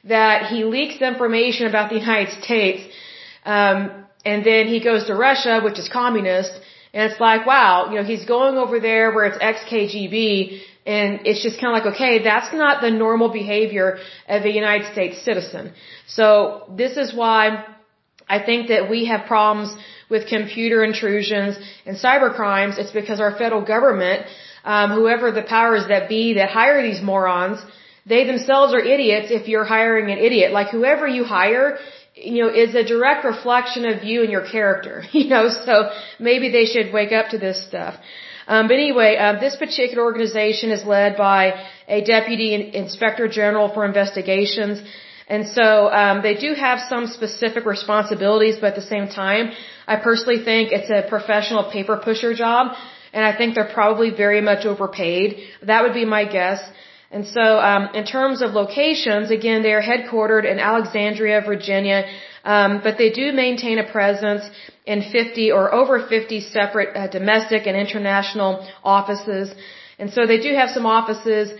That 0.08 0.46
he 0.46 0.64
leaks 0.64 1.00
information 1.00 1.66
about 1.66 1.90
the 1.90 1.98
United 1.98 2.32
States, 2.42 2.82
um, 3.44 3.78
and 4.24 4.44
then 4.44 4.66
he 4.68 4.80
goes 4.80 5.06
to 5.06 5.14
Russia, 5.14 5.60
which 5.62 5.78
is 5.78 5.88
communist, 5.88 6.52
and 6.92 7.10
it's 7.10 7.20
like, 7.20 7.46
wow, 7.46 7.90
you 7.90 7.96
know, 7.96 8.04
he's 8.04 8.24
going 8.24 8.56
over 8.56 8.80
there 8.80 9.12
where 9.14 9.26
it's 9.26 9.38
ex-KGB, 9.40 10.60
and 10.86 11.26
it's 11.26 11.42
just 11.42 11.60
kind 11.60 11.70
of 11.72 11.76
like, 11.78 11.94
okay, 11.94 12.22
that's 12.22 12.52
not 12.54 12.80
the 12.80 12.90
normal 12.90 13.28
behavior 13.28 13.98
of 14.28 14.44
a 14.44 14.52
United 14.62 14.86
States 14.92 15.22
citizen. 15.22 15.72
So 16.06 16.64
this 16.76 16.96
is 16.96 17.14
why 17.14 17.64
I 18.28 18.38
think 18.48 18.68
that 18.68 18.88
we 18.88 19.06
have 19.06 19.26
problems 19.26 19.76
with 20.08 20.28
computer 20.28 20.84
intrusions 20.84 21.58
and 21.84 21.96
cyber 21.96 22.34
crimes. 22.34 22.78
It's 22.78 22.92
because 22.92 23.20
our 23.20 23.32
federal 23.36 23.64
government, 23.64 24.26
um, 24.64 24.90
whoever 24.92 25.32
the 25.32 25.42
powers 25.42 25.88
that 25.88 26.08
be 26.08 26.34
that 26.34 26.50
hire 26.50 26.82
these 26.82 27.02
morons, 27.02 27.58
they 28.06 28.24
themselves 28.24 28.72
are 28.72 28.80
idiots 28.94 29.28
if 29.30 29.48
you're 29.48 29.64
hiring 29.64 30.10
an 30.10 30.18
idiot. 30.18 30.52
Like 30.52 30.68
whoever 30.68 31.06
you 31.06 31.24
hire, 31.24 31.78
you 32.14 32.44
know, 32.44 32.50
is 32.64 32.74
a 32.74 32.84
direct 32.84 33.24
reflection 33.24 33.84
of 33.92 34.04
you 34.04 34.22
and 34.22 34.30
your 34.30 34.46
character, 34.48 35.02
you 35.12 35.28
know, 35.28 35.48
so 35.48 35.90
maybe 36.18 36.50
they 36.50 36.66
should 36.66 36.92
wake 36.92 37.12
up 37.12 37.30
to 37.30 37.38
this 37.38 37.66
stuff. 37.66 37.94
Um, 38.48 38.68
but 38.68 38.74
anyway, 38.74 39.16
um, 39.16 39.40
this 39.40 39.56
particular 39.56 40.04
organization 40.04 40.70
is 40.70 40.84
led 40.84 41.16
by 41.16 41.42
a 41.88 42.00
deputy 42.04 42.48
inspector 42.74 43.26
general 43.26 43.68
for 43.74 43.84
investigations. 43.84 44.80
And 45.28 45.48
so 45.48 45.90
um, 45.90 46.22
they 46.22 46.34
do 46.34 46.54
have 46.54 46.78
some 46.88 47.08
specific 47.08 47.66
responsibilities, 47.66 48.58
but 48.60 48.68
at 48.68 48.76
the 48.76 48.88
same 48.94 49.08
time, 49.08 49.50
I 49.88 49.96
personally 49.96 50.44
think 50.44 50.70
it's 50.70 50.90
a 50.90 51.08
professional 51.08 51.64
paper 51.72 51.96
pusher 51.96 52.32
job, 52.34 52.76
and 53.12 53.24
I 53.24 53.36
think 53.36 53.56
they're 53.56 53.74
probably 53.80 54.10
very 54.10 54.40
much 54.40 54.64
overpaid. 54.64 55.40
That 55.62 55.82
would 55.82 55.94
be 55.94 56.04
my 56.04 56.24
guess. 56.24 56.60
And 57.10 57.26
so, 57.26 57.58
um, 57.70 57.94
in 57.94 58.04
terms 58.04 58.42
of 58.42 58.52
locations, 58.52 59.30
again, 59.30 59.62
they 59.62 59.72
are 59.72 59.82
headquartered 59.82 60.44
in 60.50 60.58
Alexandria, 60.58 61.40
Virginia, 61.40 62.04
um, 62.44 62.80
but 62.82 62.98
they 62.98 63.10
do 63.10 63.32
maintain 63.32 63.78
a 63.78 63.88
presence 63.90 64.44
in 64.86 65.02
50 65.02 65.52
or 65.52 65.72
over 65.72 66.06
50 66.06 66.40
separate 66.40 66.96
uh, 66.96 67.06
domestic 67.08 67.66
and 67.66 67.76
international 67.76 68.66
offices. 68.82 69.54
And 69.98 70.12
so 70.12 70.26
they 70.26 70.40
do 70.40 70.54
have 70.54 70.70
some 70.70 70.86
offices 70.86 71.52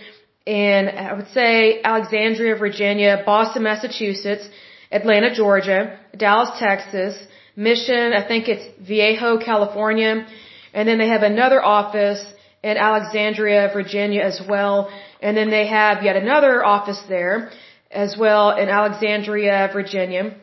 in, 0.45 0.89
I 0.89 1.13
would 1.13 1.29
say, 1.29 1.81
Alexandria, 1.81 2.55
Virginia, 2.55 3.23
Boston, 3.25 3.63
Massachusetts, 3.63 4.47
Atlanta, 4.91 5.33
Georgia, 5.33 5.99
Dallas, 6.15 6.51
Texas, 6.59 7.17
Mission, 7.55 8.13
I 8.13 8.25
think 8.27 8.47
it's 8.47 8.65
Viejo, 8.87 9.39
California, 9.39 10.27
and 10.73 10.87
then 10.87 10.97
they 10.99 11.07
have 11.07 11.23
another 11.23 11.63
office 11.63 12.23
in 12.69 12.75
Alexandria, 12.89 13.69
Virginia 13.79 14.21
as 14.31 14.39
well. 14.51 14.75
And 15.21 15.35
then 15.37 15.49
they 15.49 15.67
have 15.67 16.03
yet 16.03 16.15
another 16.15 16.53
office 16.75 17.01
there 17.07 17.49
as 17.91 18.11
well 18.23 18.45
in 18.61 18.67
Alexandria, 18.69 19.69
Virginia. 19.79 20.35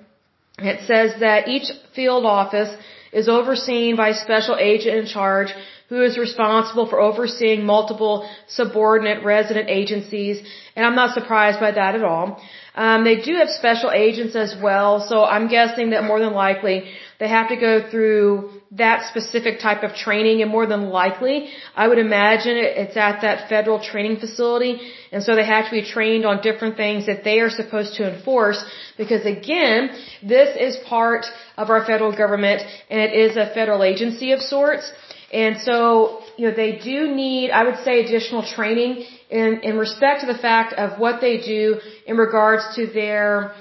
It 0.59 0.81
says 0.91 1.21
that 1.21 1.49
each 1.49 1.69
field 1.95 2.25
office 2.25 2.73
is 3.13 3.29
overseen 3.29 3.97
by 3.97 4.09
a 4.11 4.15
special 4.15 4.57
agent 4.57 4.97
in 5.03 5.07
charge 5.07 5.51
who 5.89 6.03
is 6.03 6.17
responsible 6.19 6.87
for 6.89 6.99
overseeing 7.01 7.65
multiple 7.65 8.29
subordinate 8.49 9.23
resident 9.23 9.69
agencies, 9.69 10.37
and 10.75 10.85
I'm 10.87 10.95
not 10.95 11.15
surprised 11.15 11.61
by 11.61 11.73
that 11.73 11.95
at 11.95 12.03
all. 12.03 12.41
Um, 12.75 13.05
they 13.05 13.21
do 13.21 13.35
have 13.35 13.51
special 13.51 13.91
agents 13.93 14.35
as 14.35 14.57
well, 14.61 15.07
so 15.09 15.25
I'm 15.25 15.49
guessing 15.49 15.91
that 15.91 16.03
more 16.05 16.19
than 16.19 16.33
likely 16.33 16.85
they 17.21 17.29
have 17.29 17.49
to 17.51 17.57
go 17.57 17.89
through 17.91 18.54
that 18.73 19.09
specific 19.09 19.61
type 19.61 19.83
of 19.83 19.95
training, 19.95 20.43
and 20.43 20.51
more 20.51 20.67
than 20.67 20.91
likely, 20.91 21.51
I 21.77 21.87
would 21.89 21.99
imagine 21.99 22.57
it's 22.57 22.97
at 22.97 23.21
that 23.23 23.49
federal 23.49 23.79
training 23.79 24.19
facility, 24.19 24.81
and 25.13 25.23
so 25.23 25.37
they 25.37 25.45
have 25.47 25.67
to 25.67 25.71
be 25.71 25.85
trained 25.85 26.25
on 26.25 26.43
different 26.43 26.77
things 26.77 27.07
that 27.07 27.25
they 27.25 27.39
are 27.41 27.51
supposed 27.51 27.95
to 27.97 28.13
enforce, 28.13 28.65
because 28.97 29.25
again, 29.27 29.91
this 30.23 30.57
is 30.59 30.77
part 30.89 31.27
of 31.57 31.71
our 31.71 31.85
federal 31.85 32.17
government, 32.17 32.63
and 32.91 33.01
it 33.01 33.13
is 33.13 33.37
a 33.37 33.47
federal 33.55 33.83
agency 33.85 34.33
of 34.33 34.41
sorts, 34.41 34.91
and 35.33 35.59
so, 35.61 36.23
you 36.37 36.49
know, 36.49 36.55
they 36.55 36.79
do 36.79 37.09
need, 37.09 37.51
I 37.51 37.65
would 37.65 37.79
say, 37.85 38.05
additional 38.05 38.45
training 38.45 39.05
in, 39.31 39.61
in 39.63 39.77
respect 39.79 40.21
to 40.21 40.27
the 40.27 40.39
fact 40.39 40.75
of 40.75 40.99
what 40.99 41.21
they 41.21 41.39
do 41.39 41.81
in 42.07 42.17
regards 42.17 42.77
to 42.77 42.87
their 42.87 43.53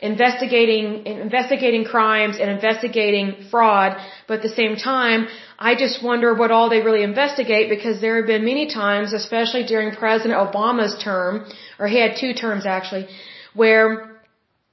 investigating, 0.00 1.06
investigating 1.06 1.84
crimes 1.84 2.38
and 2.40 2.50
investigating 2.50 3.46
fraud, 3.50 3.96
but 4.26 4.38
at 4.38 4.42
the 4.42 4.54
same 4.60 4.76
time, 4.76 5.28
I 5.58 5.74
just 5.74 6.02
wonder 6.02 6.34
what 6.34 6.50
all 6.50 6.70
they 6.70 6.80
really 6.80 7.02
investigate 7.02 7.68
because 7.68 8.00
there 8.00 8.16
have 8.16 8.26
been 8.26 8.44
many 8.44 8.66
times, 8.72 9.12
especially 9.12 9.64
during 9.64 9.94
President 9.94 10.38
Obama's 10.38 11.02
term, 11.02 11.44
or 11.78 11.86
he 11.86 12.00
had 12.00 12.16
two 12.18 12.32
terms 12.32 12.64
actually, 12.64 13.08
where 13.54 14.20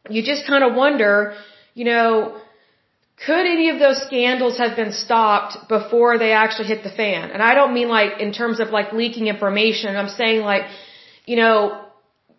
you 0.09 0.23
just 0.23 0.47
kind 0.47 0.63
of 0.63 0.75
wonder, 0.75 1.35
you 1.73 1.83
know, 1.83 2.39
could 3.25 3.45
any 3.45 3.69
of 3.69 3.79
those 3.79 4.01
scandals 4.03 4.57
have 4.59 4.75
been 4.75 4.93
stopped 4.93 5.67
before 5.67 6.17
they 6.19 6.31
actually 6.31 6.67
hit 6.67 6.83
the 6.83 6.91
fan? 6.91 7.31
And 7.31 7.41
I 7.41 7.55
don't 7.55 7.73
mean 7.73 7.89
like 7.89 8.21
in 8.21 8.31
terms 8.31 8.59
of 8.59 8.69
like 8.69 8.93
leaking 8.93 9.27
information. 9.27 9.95
I'm 9.97 10.09
saying 10.09 10.41
like, 10.41 10.63
you 11.25 11.35
know, 11.35 11.86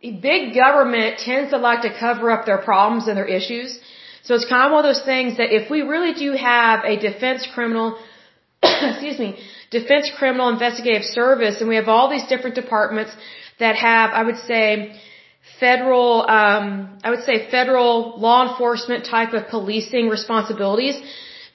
big 0.00 0.55
government 0.55 1.19
tends 1.19 1.50
to 1.50 1.59
like 1.59 1.83
to 1.83 1.93
cover 1.99 2.31
up 2.31 2.47
their 2.47 2.59
problems 2.59 3.09
and 3.09 3.17
their 3.17 3.26
issues. 3.26 3.78
So 4.23 4.35
it's 4.35 4.49
kind 4.49 4.67
of 4.67 4.73
one 4.73 4.85
of 4.85 4.95
those 4.95 5.05
things 5.05 5.38
that 5.38 5.52
if 5.52 5.71
we 5.71 5.83
really 5.83 6.14
do 6.14 6.33
have 6.33 6.85
a 6.85 6.97
defense 6.97 7.47
criminal, 7.55 7.99
excuse 8.62 9.19
me, 9.19 9.38
defense 9.71 10.11
criminal 10.19 10.49
investigative 10.49 11.05
service 11.05 11.61
and 11.61 11.69
we 11.69 11.76
have 11.76 11.88
all 11.88 12.09
these 12.11 12.26
different 12.26 12.55
departments 12.55 13.12
that 13.59 13.76
have, 13.76 14.11
I 14.11 14.23
would 14.23 14.38
say, 14.38 15.00
federal, 15.59 16.23
um, 16.28 16.99
I 17.02 17.11
would 17.11 17.25
say 17.25 17.50
federal 17.50 18.19
law 18.19 18.50
enforcement 18.50 19.05
type 19.05 19.33
of 19.33 19.49
policing 19.49 20.09
responsibilities, 20.09 21.00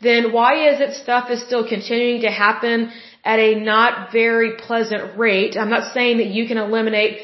then 0.01 0.33
why 0.33 0.69
is 0.71 0.81
it 0.81 0.95
stuff 0.95 1.29
is 1.29 1.41
still 1.41 1.67
continuing 1.67 2.21
to 2.21 2.31
happen 2.31 2.91
at 3.23 3.39
a 3.39 3.55
not 3.55 4.11
very 4.11 4.53
pleasant 4.57 5.17
rate? 5.17 5.55
I'm 5.57 5.69
not 5.69 5.93
saying 5.93 6.17
that 6.17 6.27
you 6.27 6.47
can 6.47 6.57
eliminate 6.57 7.21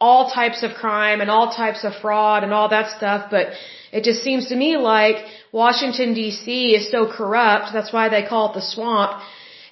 all 0.00 0.30
types 0.30 0.62
of 0.62 0.74
crime 0.74 1.20
and 1.20 1.30
all 1.30 1.50
types 1.52 1.84
of 1.84 1.94
fraud 1.96 2.42
and 2.42 2.52
all 2.52 2.68
that 2.68 2.96
stuff, 2.96 3.30
but 3.30 3.48
it 3.92 4.02
just 4.04 4.22
seems 4.22 4.48
to 4.48 4.56
me 4.56 4.76
like 4.76 5.24
Washington 5.52 6.14
DC 6.14 6.74
is 6.74 6.90
so 6.90 7.06
corrupt, 7.06 7.72
that's 7.72 7.92
why 7.92 8.08
they 8.08 8.24
call 8.26 8.50
it 8.50 8.54
the 8.54 8.60
swamp. 8.60 9.22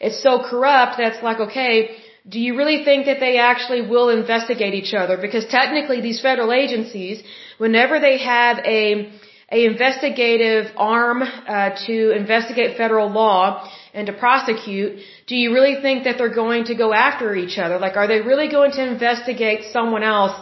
It's 0.01 0.23
so 0.23 0.43
corrupt 0.43 0.97
that's 0.99 1.23
like, 1.23 1.41
okay, 1.41 1.97
do 2.29 2.39
you 2.39 2.57
really 2.57 2.85
think 2.85 3.07
that 3.07 3.19
they 3.19 3.39
actually 3.39 3.83
will 3.83 4.09
investigate 4.09 4.75
each 4.75 4.95
other? 4.95 5.17
Because 5.17 5.45
technically 5.47 6.01
these 6.01 6.21
federal 6.21 6.53
agencies, 6.53 7.23
whenever 7.59 7.99
they 7.99 8.19
have 8.19 8.59
a, 8.59 9.11
a 9.51 9.65
investigative 9.65 10.67
arm 10.77 11.23
uh, 11.23 11.71
to 11.87 12.11
investigate 12.13 12.77
federal 12.77 13.11
law 13.11 13.69
and 13.95 14.07
to 14.07 14.13
prosecute, 14.13 15.01
do 15.27 15.37
you 15.37 15.53
really 15.53 15.77
think 15.83 16.05
that 16.05 16.17
they're 16.19 16.35
going 16.45 16.65
to 16.65 16.75
go 16.75 16.93
after 16.93 17.35
each 17.35 17.59
other? 17.59 17.79
Like, 17.79 17.97
are 17.97 18.09
they 18.09 18.21
really 18.21 18.49
going 18.49 18.73
to 18.73 18.87
investigate 18.87 19.73
someone 19.73 20.03
else 20.03 20.35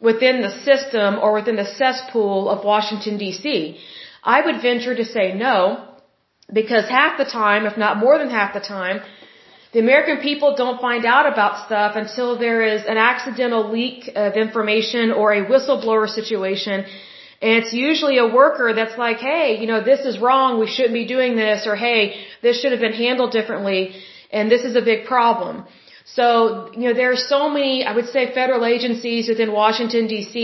within 0.00 0.42
the 0.42 0.52
system 0.68 1.18
or 1.18 1.32
within 1.32 1.56
the 1.56 1.64
cesspool 1.64 2.48
of 2.48 2.64
Washington 2.64 3.18
DC? 3.18 3.76
I 4.22 4.40
would 4.46 4.62
venture 4.62 4.94
to 4.94 5.04
say 5.04 5.34
no, 5.34 5.88
because 6.52 6.88
half 6.88 7.18
the 7.18 7.24
time, 7.24 7.66
if 7.66 7.76
not 7.76 7.96
more 7.96 8.16
than 8.18 8.30
half 8.30 8.54
the 8.54 8.60
time, 8.60 9.00
the 9.72 9.80
American 9.80 10.18
people 10.18 10.54
don't 10.54 10.80
find 10.80 11.04
out 11.04 11.26
about 11.30 11.66
stuff 11.66 11.96
until 11.96 12.38
there 12.38 12.62
is 12.62 12.82
an 12.86 12.96
accidental 12.96 13.72
leak 13.72 14.08
of 14.14 14.34
information 14.34 15.10
or 15.10 15.32
a 15.32 15.44
whistleblower 15.44 16.08
situation. 16.08 16.84
And 17.44 17.52
it's 17.60 17.74
usually 17.74 18.16
a 18.26 18.28
worker 18.40 18.68
that's 18.78 18.96
like, 19.06 19.18
hey, 19.30 19.58
you 19.60 19.66
know, 19.70 19.80
this 19.92 20.00
is 20.10 20.14
wrong, 20.26 20.58
we 20.58 20.68
shouldn't 20.74 20.98
be 21.02 21.06
doing 21.16 21.32
this, 21.36 21.66
or 21.70 21.76
hey, 21.76 22.02
this 22.44 22.54
should 22.60 22.72
have 22.74 22.84
been 22.86 22.98
handled 23.06 23.32
differently, 23.38 23.80
and 24.36 24.50
this 24.50 24.62
is 24.68 24.76
a 24.82 24.84
big 24.90 25.00
problem. 25.04 25.66
So, 26.18 26.24
you 26.72 26.84
know, 26.86 26.94
there 27.00 27.10
are 27.12 27.22
so 27.34 27.40
many, 27.56 27.84
I 27.90 27.92
would 27.96 28.08
say, 28.14 28.22
federal 28.40 28.64
agencies 28.64 29.28
within 29.28 29.52
Washington 29.52 30.08
DC 30.12 30.38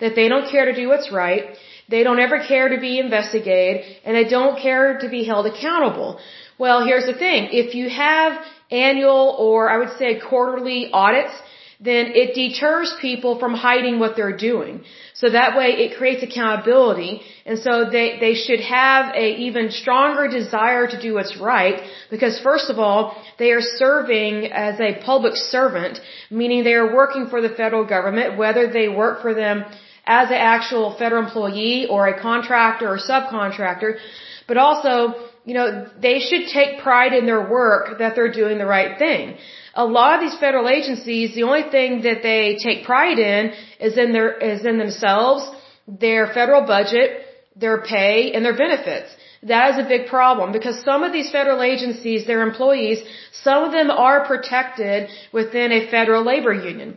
that 0.00 0.14
they 0.18 0.28
don't 0.32 0.50
care 0.54 0.66
to 0.70 0.74
do 0.82 0.86
what's 0.92 1.10
right. 1.10 1.44
They 1.88 2.02
don't 2.06 2.22
ever 2.26 2.38
care 2.52 2.68
to 2.74 2.78
be 2.88 2.92
investigated, 3.06 3.76
and 4.04 4.14
they 4.14 4.28
don't 4.36 4.60
care 4.60 4.98
to 4.98 5.08
be 5.08 5.24
held 5.24 5.46
accountable. 5.46 6.10
Well, 6.58 6.84
here's 6.84 7.06
the 7.06 7.18
thing. 7.24 7.48
If 7.62 7.74
you 7.74 7.88
have 7.88 8.32
annual 8.70 9.24
or 9.46 9.70
I 9.74 9.78
would 9.78 9.96
say 9.98 10.20
quarterly 10.30 10.90
audits, 10.92 11.34
then 11.80 12.12
it 12.14 12.34
deters 12.34 12.94
people 13.00 13.38
from 13.38 13.54
hiding 13.54 13.98
what 13.98 14.16
they're 14.16 14.36
doing. 14.36 14.84
So 15.14 15.30
that 15.30 15.56
way 15.56 15.68
it 15.84 15.96
creates 15.98 16.22
accountability 16.22 17.22
and 17.46 17.58
so 17.58 17.90
they, 17.90 18.18
they 18.20 18.34
should 18.34 18.60
have 18.60 19.14
a 19.14 19.36
even 19.46 19.70
stronger 19.70 20.28
desire 20.28 20.86
to 20.86 21.00
do 21.00 21.14
what's 21.14 21.36
right 21.36 21.82
because 22.10 22.40
first 22.40 22.70
of 22.70 22.78
all, 22.78 23.16
they 23.38 23.50
are 23.50 23.60
serving 23.60 24.50
as 24.52 24.80
a 24.80 25.02
public 25.04 25.34
servant, 25.36 26.00
meaning 26.30 26.64
they 26.64 26.74
are 26.74 26.94
working 26.94 27.28
for 27.28 27.40
the 27.42 27.50
federal 27.50 27.84
government, 27.84 28.38
whether 28.38 28.72
they 28.72 28.88
work 28.88 29.20
for 29.20 29.34
them 29.34 29.64
as 30.06 30.28
an 30.28 30.36
actual 30.36 30.96
federal 30.98 31.24
employee 31.24 31.86
or 31.88 32.08
a 32.08 32.20
contractor 32.20 32.88
or 32.88 32.98
subcontractor, 32.98 33.98
but 34.46 34.56
also 34.56 35.14
you 35.44 35.54
know, 35.54 35.86
they 36.00 36.20
should 36.20 36.46
take 36.48 36.80
pride 36.80 37.12
in 37.12 37.26
their 37.26 37.48
work 37.48 37.98
that 37.98 38.14
they're 38.14 38.32
doing 38.32 38.56
the 38.58 38.66
right 38.66 38.98
thing. 38.98 39.36
A 39.74 39.84
lot 39.84 40.14
of 40.14 40.20
these 40.20 40.38
federal 40.38 40.68
agencies, 40.68 41.34
the 41.34 41.42
only 41.42 41.64
thing 41.70 42.02
that 42.02 42.22
they 42.22 42.56
take 42.62 42.84
pride 42.84 43.18
in 43.18 43.52
is 43.78 43.98
in 43.98 44.12
their, 44.12 44.30
is 44.38 44.64
in 44.64 44.78
themselves, 44.78 45.44
their 45.86 46.28
federal 46.28 46.62
budget, 46.62 47.26
their 47.56 47.82
pay, 47.82 48.32
and 48.32 48.44
their 48.44 48.56
benefits. 48.56 49.10
That 49.42 49.72
is 49.72 49.84
a 49.84 49.88
big 49.88 50.06
problem 50.06 50.52
because 50.52 50.82
some 50.82 51.02
of 51.02 51.12
these 51.12 51.30
federal 51.30 51.60
agencies, 51.62 52.26
their 52.26 52.42
employees, 52.42 52.98
some 53.32 53.64
of 53.64 53.72
them 53.72 53.90
are 53.90 54.26
protected 54.26 55.10
within 55.32 55.70
a 55.72 55.90
federal 55.90 56.24
labor 56.24 56.54
union. 56.54 56.96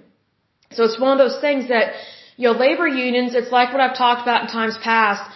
So 0.72 0.86
it's 0.86 1.00
one 1.00 1.12
of 1.12 1.18
those 1.18 1.42
things 1.42 1.68
that, 1.68 1.94
you 2.38 2.48
know, 2.48 2.58
labor 2.58 2.88
unions, 2.88 3.36
it's 3.36 3.52
like 3.52 3.74
what 3.74 3.82
I've 3.82 3.98
talked 3.98 4.22
about 4.22 4.44
in 4.44 4.48
times 4.48 4.78
past 4.82 5.30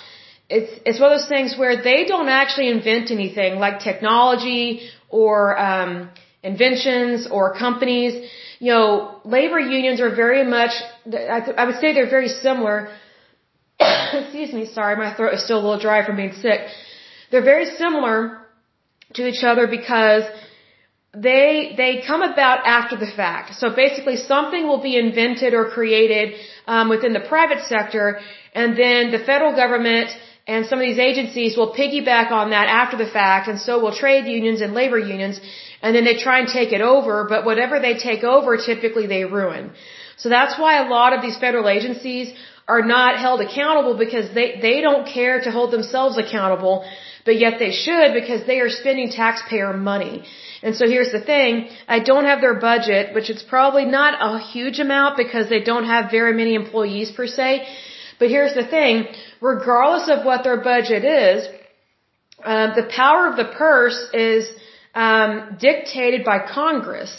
it's 0.57 0.71
it's 0.85 0.99
one 0.99 1.11
of 1.11 1.19
those 1.19 1.29
things 1.35 1.55
where 1.61 1.75
they 1.89 1.99
don't 2.11 2.29
actually 2.41 2.69
invent 2.77 3.09
anything 3.17 3.51
like 3.65 3.79
technology 3.79 4.65
or 5.09 5.57
um, 5.69 6.09
inventions 6.43 7.27
or 7.35 7.43
companies. 7.65 8.13
You 8.59 8.71
know, 8.73 8.87
labor 9.23 9.59
unions 9.59 9.99
are 10.05 10.13
very 10.23 10.43
much. 10.57 10.73
I, 11.35 11.39
I 11.61 11.63
would 11.67 11.79
say 11.81 11.93
they're 11.93 12.15
very 12.19 12.31
similar. 12.45 12.75
Excuse 13.79 14.53
me, 14.59 14.65
sorry, 14.79 14.95
my 15.05 15.13
throat 15.15 15.33
is 15.35 15.43
still 15.47 15.59
a 15.61 15.63
little 15.67 15.83
dry 15.87 16.05
from 16.05 16.17
being 16.17 16.33
sick. 16.33 16.61
They're 17.31 17.49
very 17.55 17.67
similar 17.83 18.15
to 19.15 19.27
each 19.27 19.43
other 19.43 19.67
because 19.67 20.23
they 21.13 21.73
they 21.81 22.03
come 22.05 22.21
about 22.21 22.59
after 22.65 22.95
the 22.97 23.11
fact. 23.21 23.55
So 23.61 23.69
basically, 23.83 24.17
something 24.17 24.67
will 24.67 24.83
be 24.89 24.97
invented 25.05 25.53
or 25.53 25.65
created 25.77 26.35
um, 26.67 26.89
within 26.89 27.13
the 27.13 27.25
private 27.33 27.63
sector, 27.73 28.19
and 28.53 28.77
then 28.77 29.11
the 29.11 29.23
federal 29.31 29.53
government 29.63 30.09
and 30.47 30.65
some 30.65 30.79
of 30.79 30.85
these 30.85 30.99
agencies 30.99 31.55
will 31.55 31.73
piggyback 31.73 32.31
on 32.31 32.49
that 32.49 32.67
after 32.67 32.97
the 32.97 33.05
fact, 33.05 33.47
and 33.47 33.59
so 33.59 33.79
will 33.79 33.95
trade 33.95 34.25
unions 34.25 34.61
and 34.61 34.73
labor 34.73 34.97
unions, 34.97 35.39
and 35.81 35.95
then 35.95 36.03
they 36.03 36.17
try 36.17 36.39
and 36.39 36.47
take 36.47 36.71
it 36.71 36.81
over, 36.81 37.25
but 37.29 37.45
whatever 37.45 37.79
they 37.79 37.95
take 37.95 38.23
over, 38.23 38.57
typically 38.57 39.07
they 39.07 39.23
ruin. 39.25 39.71
So 40.17 40.29
that's 40.29 40.57
why 40.59 40.73
a 40.85 40.89
lot 40.89 41.13
of 41.13 41.21
these 41.21 41.37
federal 41.37 41.67
agencies 41.69 42.33
are 42.67 42.83
not 42.97 43.19
held 43.19 43.41
accountable 43.41 43.95
because 44.05 44.33
they, 44.33 44.59
they 44.61 44.81
don't 44.81 45.07
care 45.07 45.41
to 45.41 45.51
hold 45.51 45.71
themselves 45.71 46.17
accountable, 46.17 46.85
but 47.25 47.37
yet 47.37 47.59
they 47.59 47.71
should 47.71 48.13
because 48.13 48.45
they 48.45 48.59
are 48.59 48.69
spending 48.69 49.09
taxpayer 49.09 49.73
money. 49.73 50.23
And 50.63 50.75
so 50.75 50.87
here's 50.87 51.11
the 51.11 51.21
thing, 51.21 51.69
I 51.87 51.99
don't 51.99 52.25
have 52.25 52.41
their 52.41 52.59
budget, 52.59 53.15
which 53.15 53.29
is 53.29 53.41
probably 53.41 53.85
not 53.85 54.13
a 54.29 54.39
huge 54.39 54.79
amount 54.79 55.17
because 55.17 55.49
they 55.49 55.63
don't 55.71 55.85
have 55.85 56.11
very 56.11 56.33
many 56.33 56.53
employees 56.53 57.11
per 57.11 57.27
se, 57.27 57.67
but 58.21 58.29
here's 58.35 58.55
the 58.61 58.67
thing, 58.77 58.95
regardless 59.51 60.05
of 60.15 60.19
what 60.29 60.39
their 60.47 60.59
budget 60.71 61.03
is, 61.25 61.39
uh, 62.51 62.67
the 62.79 62.87
power 63.01 63.23
of 63.29 63.35
the 63.41 63.49
purse 63.63 63.99
is 64.31 64.43
um, 65.05 65.29
dictated 65.67 66.21
by 66.31 66.37
Congress. 66.61 67.11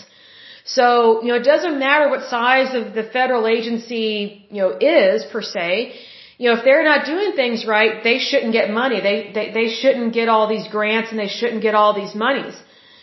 So, 0.76 0.84
you 1.22 1.28
know, 1.30 1.38
it 1.42 1.48
doesn't 1.52 1.76
matter 1.86 2.06
what 2.12 2.22
size 2.36 2.70
of 2.80 2.84
the 2.98 3.04
federal 3.18 3.44
agency, 3.56 4.46
you 4.54 4.60
know, 4.62 4.72
is 4.80 5.24
per 5.32 5.42
se. 5.54 5.70
You 6.38 6.44
know, 6.46 6.54
if 6.58 6.64
they're 6.68 6.88
not 6.92 7.00
doing 7.12 7.30
things 7.42 7.58
right, 7.76 7.92
they 8.08 8.18
shouldn't 8.28 8.54
get 8.58 8.66
money. 8.82 8.98
They, 9.08 9.18
they, 9.36 9.46
they 9.58 9.68
shouldn't 9.80 10.10
get 10.20 10.26
all 10.32 10.46
these 10.54 10.68
grants 10.76 11.08
and 11.10 11.18
they 11.24 11.32
shouldn't 11.38 11.62
get 11.68 11.74
all 11.80 11.92
these 12.02 12.14
monies. 12.26 12.56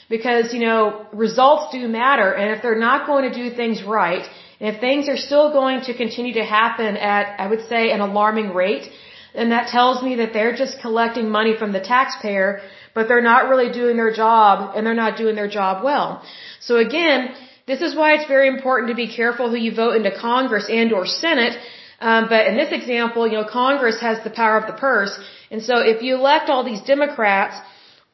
because, 0.10 0.54
you 0.54 0.62
know, 0.68 1.06
results 1.14 1.72
do 1.72 1.88
matter. 1.88 2.30
And 2.34 2.56
if 2.56 2.62
they're 2.64 2.84
not 2.90 3.08
going 3.08 3.32
to 3.32 3.36
do 3.42 3.56
things 3.56 3.84
right, 3.84 4.26
if 4.60 4.80
things 4.80 5.08
are 5.08 5.18
still 5.18 5.52
going 5.52 5.82
to 5.82 5.94
continue 5.94 6.34
to 6.34 6.44
happen 6.44 6.98
at, 6.98 7.40
I 7.40 7.48
would 7.48 7.68
say, 7.68 7.92
an 7.92 8.02
alarming 8.02 8.54
rate, 8.54 8.90
then 9.34 9.50
that 9.50 9.68
tells 9.70 10.04
me 10.04 10.16
that 10.16 10.34
they're 10.34 10.56
just 10.56 10.82
collecting 10.82 11.30
money 11.30 11.56
from 11.58 11.72
the 11.72 11.80
taxpayer, 11.80 12.62
but 12.94 13.08
they're 13.08 13.22
not 13.34 13.48
really 13.48 13.72
doing 13.72 13.96
their 13.96 14.14
job, 14.14 14.76
and 14.76 14.86
they're 14.86 15.02
not 15.06 15.18
doing 15.18 15.36
their 15.36 15.48
job 15.48 15.84
well. 15.84 16.24
So 16.60 16.78
again, 16.78 17.36
this 17.68 17.82
is 17.82 17.96
why 17.96 18.16
it's 18.16 18.28
very 18.28 18.48
important 18.48 18.90
to 18.90 18.96
be 18.96 19.08
careful 19.16 19.50
who 19.50 19.56
you 19.56 19.74
vote 19.74 19.96
into 19.96 20.12
Congress 20.12 20.66
and 20.70 20.92
or 20.92 21.06
Senate. 21.06 21.56
Um, 22.02 22.28
but 22.30 22.48
in 22.48 22.56
this 22.58 22.72
example, 22.72 23.28
you 23.28 23.38
know, 23.40 23.46
Congress 23.46 24.00
has 24.02 24.24
the 24.24 24.32
power 24.32 24.58
of 24.58 24.66
the 24.68 24.78
purse. 24.88 25.14
And 25.52 25.62
so 25.62 25.78
if 25.78 26.02
you 26.02 26.16
elect 26.16 26.50
all 26.50 26.64
these 26.64 26.82
Democrats 26.82 27.56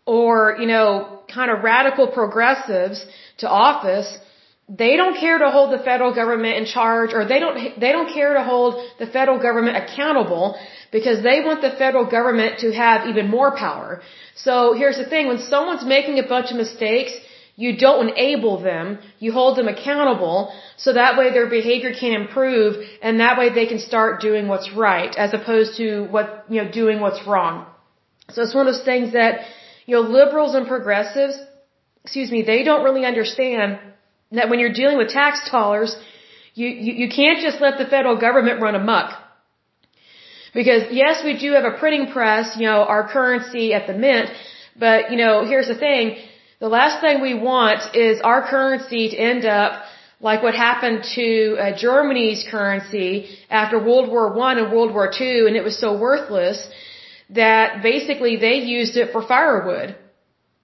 or, 0.05 0.57
you 0.59 0.67
know, 0.67 1.19
kind 1.33 1.49
of 1.51 1.63
radical 1.63 2.07
progressives 2.07 3.05
to 3.37 3.49
office, 3.49 4.17
they 4.67 4.95
don't 4.97 5.17
care 5.19 5.37
to 5.37 5.51
hold 5.51 5.71
the 5.71 5.83
federal 5.83 6.13
government 6.13 6.57
in 6.57 6.65
charge 6.65 7.13
or 7.13 7.25
they 7.25 7.39
don't 7.39 7.79
they 7.79 7.91
don't 7.91 8.11
care 8.11 8.33
to 8.33 8.43
hold 8.43 8.83
the 8.97 9.05
federal 9.05 9.37
government 9.39 9.77
accountable 9.77 10.57
because 10.91 11.21
they 11.21 11.41
want 11.41 11.61
the 11.61 11.71
federal 11.71 12.05
government 12.05 12.59
to 12.59 12.71
have 12.73 13.07
even 13.07 13.29
more 13.29 13.55
power. 13.55 14.01
So 14.35 14.73
here's 14.73 14.97
the 14.97 15.05
thing 15.05 15.27
when 15.27 15.37
someone's 15.37 15.85
making 15.85 16.17
a 16.17 16.27
bunch 16.27 16.49
of 16.49 16.57
mistakes, 16.57 17.13
you 17.55 17.77
don't 17.77 18.09
enable 18.09 18.59
them, 18.59 18.99
you 19.19 19.31
hold 19.31 19.55
them 19.57 19.67
accountable 19.67 20.51
so 20.77 20.93
that 20.93 21.15
way 21.17 21.31
their 21.31 21.47
behavior 21.47 21.93
can 21.93 22.13
improve 22.21 22.75
and 23.03 23.19
that 23.19 23.37
way 23.37 23.53
they 23.53 23.67
can 23.67 23.79
start 23.79 24.19
doing 24.19 24.47
what's 24.47 24.73
right 24.73 25.15
as 25.15 25.33
opposed 25.33 25.77
to 25.77 26.05
what 26.05 26.45
you 26.49 26.63
know 26.63 26.71
doing 26.71 26.99
what's 27.01 27.25
wrong. 27.27 27.67
So 28.31 28.41
it's 28.41 28.55
one 28.55 28.67
of 28.67 28.73
those 28.73 28.83
things 28.83 29.13
that 29.13 29.41
you 29.85 29.95
know 29.95 30.01
liberals 30.01 30.55
and 30.55 30.65
progressives 30.67 31.37
excuse 32.03 32.31
me, 32.31 32.43
they 32.43 32.63
don't 32.63 32.83
really 32.83 33.03
understand 33.03 33.79
that 34.35 34.49
when 34.49 34.59
you're 34.59 34.77
dealing 34.81 34.97
with 34.97 35.09
tax 35.09 35.49
dollars, 35.49 35.95
you, 36.53 36.67
you, 36.67 36.93
you 37.01 37.09
can't 37.09 37.39
just 37.39 37.59
let 37.61 37.77
the 37.77 37.85
federal 37.85 38.17
government 38.17 38.61
run 38.61 38.75
amok. 38.75 39.11
Because 40.53 40.83
yes, 40.91 41.21
we 41.23 41.37
do 41.37 41.51
have 41.53 41.65
a 41.65 41.77
printing 41.77 42.11
press, 42.11 42.55
you 42.57 42.65
know, 42.65 42.83
our 42.83 43.03
currency 43.11 43.73
at 43.73 43.87
the 43.87 43.93
mint, 43.93 44.29
but 44.79 45.11
you 45.11 45.17
know, 45.17 45.45
here's 45.45 45.67
the 45.67 45.75
thing, 45.75 46.17
the 46.59 46.69
last 46.69 47.01
thing 47.01 47.21
we 47.21 47.33
want 47.33 47.95
is 47.95 48.21
our 48.21 48.41
currency 48.47 49.09
to 49.09 49.17
end 49.17 49.45
up 49.45 49.83
like 50.21 50.41
what 50.41 50.55
happened 50.55 51.03
to 51.15 51.57
uh, 51.59 51.77
Germany's 51.77 52.45
currency 52.49 53.37
after 53.49 53.77
World 53.77 54.09
War 54.09 54.33
One 54.33 54.57
and 54.57 54.71
World 54.71 54.93
War 54.93 55.11
Two, 55.11 55.45
and 55.47 55.55
it 55.57 55.63
was 55.63 55.77
so 55.77 55.97
worthless 55.97 56.65
that 57.31 57.83
basically 57.83 58.37
they 58.37 58.55
used 58.77 58.95
it 58.95 59.11
for 59.11 59.21
firewood 59.21 59.95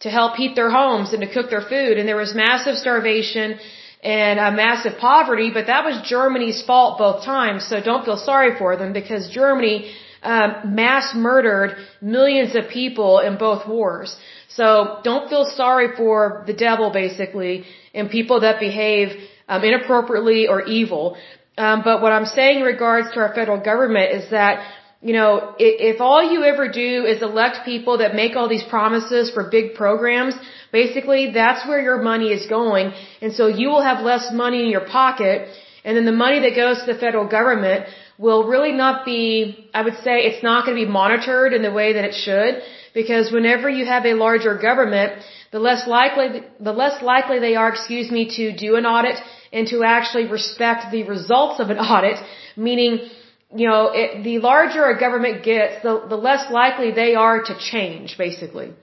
to 0.02 0.10
help 0.10 0.36
heat 0.36 0.56
their 0.56 0.72
homes 0.72 1.14
and 1.14 1.22
to 1.22 1.32
cook 1.32 1.50
their 1.50 1.62
food. 1.62 1.98
And 1.98 2.08
there 2.08 2.22
was 2.26 2.34
massive 2.34 2.76
starvation 2.76 3.60
and 4.04 4.40
uh, 4.40 4.52
massive 4.52 4.98
poverty, 4.98 5.52
but 5.54 5.68
that 5.68 5.86
was 5.86 6.02
Germany's 6.04 6.62
fault 6.64 6.98
both 6.98 7.24
times. 7.24 7.68
So 7.68 7.82
don't 7.82 8.04
feel 8.04 8.18
sorry 8.18 8.58
for 8.58 8.76
them 8.76 8.94
because 8.94 9.30
Germany 9.30 9.94
um, 10.24 10.76
mass 10.76 11.14
murdered 11.16 11.78
millions 12.02 12.56
of 12.56 12.70
people 12.70 13.20
in 13.20 13.38
both 13.38 13.68
wars. 13.68 14.16
So 14.50 15.00
don't 15.04 15.30
feel 15.30 15.46
sorry 15.46 15.96
for 15.96 16.44
the 16.46 16.54
devil, 16.54 16.92
basically, 16.92 17.66
and 17.94 18.10
people 18.10 18.42
that 18.42 18.60
behave 18.60 19.08
um, 19.48 19.64
inappropriately 19.64 20.48
or 20.48 20.64
evil. 20.64 21.18
Um, 21.58 21.82
but 21.84 22.02
what 22.02 22.12
I'm 22.12 22.26
saying 22.26 22.60
in 22.60 22.64
regards 22.66 23.12
to 23.14 23.20
our 23.20 23.34
federal 23.34 23.60
government 23.60 24.12
is 24.14 24.30
that 24.32 24.66
you 25.02 25.14
know, 25.14 25.56
if 25.58 26.00
all 26.00 26.22
you 26.32 26.44
ever 26.44 26.68
do 26.68 27.06
is 27.06 27.24
elect 27.24 27.66
people 27.66 27.98
that 27.98 28.14
make 28.14 28.36
all 28.36 28.48
these 28.48 28.64
promises 28.64 29.32
for 29.32 29.50
big 29.50 29.74
programs, 29.74 30.36
basically 30.72 31.32
that's 31.32 31.68
where 31.68 31.82
your 31.82 32.02
money 32.04 32.30
is 32.32 32.46
going. 32.46 32.94
And 33.20 33.34
so 33.34 33.48
you 33.48 33.70
will 33.70 33.82
have 33.82 34.06
less 34.06 34.32
money 34.32 34.62
in 34.64 34.70
your 34.70 34.86
pocket. 34.86 35.48
And 35.84 35.98
then 35.98 36.06
the 36.06 36.20
money 36.26 36.40
that 36.42 36.56
goes 36.56 36.82
to 36.82 36.94
the 36.94 37.00
federal 37.00 37.28
government 37.28 37.86
will 38.20 38.44
really 38.48 38.72
not 38.72 39.04
be, 39.04 39.68
I 39.74 39.82
would 39.82 39.96
say 40.04 40.16
it's 40.30 40.44
not 40.44 40.66
going 40.66 40.78
to 40.78 40.86
be 40.86 40.92
monitored 40.92 41.54
in 41.54 41.64
the 41.64 41.72
way 41.72 41.94
that 41.94 42.06
it 42.06 42.14
should. 42.14 42.62
Because 42.94 43.32
whenever 43.32 43.68
you 43.70 43.86
have 43.86 44.06
a 44.06 44.14
larger 44.14 44.56
government, 44.58 45.14
the 45.52 45.60
less 45.60 45.88
likely, 45.88 46.44
the 46.60 46.74
less 46.74 47.02
likely 47.02 47.40
they 47.40 47.56
are, 47.56 47.70
excuse 47.70 48.12
me, 48.12 48.30
to 48.38 48.56
do 48.56 48.76
an 48.76 48.86
audit 48.86 49.18
and 49.52 49.68
to 49.70 49.84
actually 49.84 50.28
respect 50.28 50.92
the 50.92 51.04
results 51.04 51.60
of 51.60 51.72
an 51.72 51.78
audit, 51.94 52.18
meaning 52.56 53.10
you 53.56 53.68
know, 53.68 53.92
it, 53.94 54.24
the 54.24 54.40
larger 54.40 54.86
a 54.86 55.00
government 55.00 55.44
gets, 55.44 55.84
the, 55.84 56.06
the 56.08 56.16
less 56.16 56.52
likely 56.52 56.92
they 56.92 57.16
are 57.16 57.44
to 57.44 57.58
change, 57.60 58.18
basically. 58.18 58.74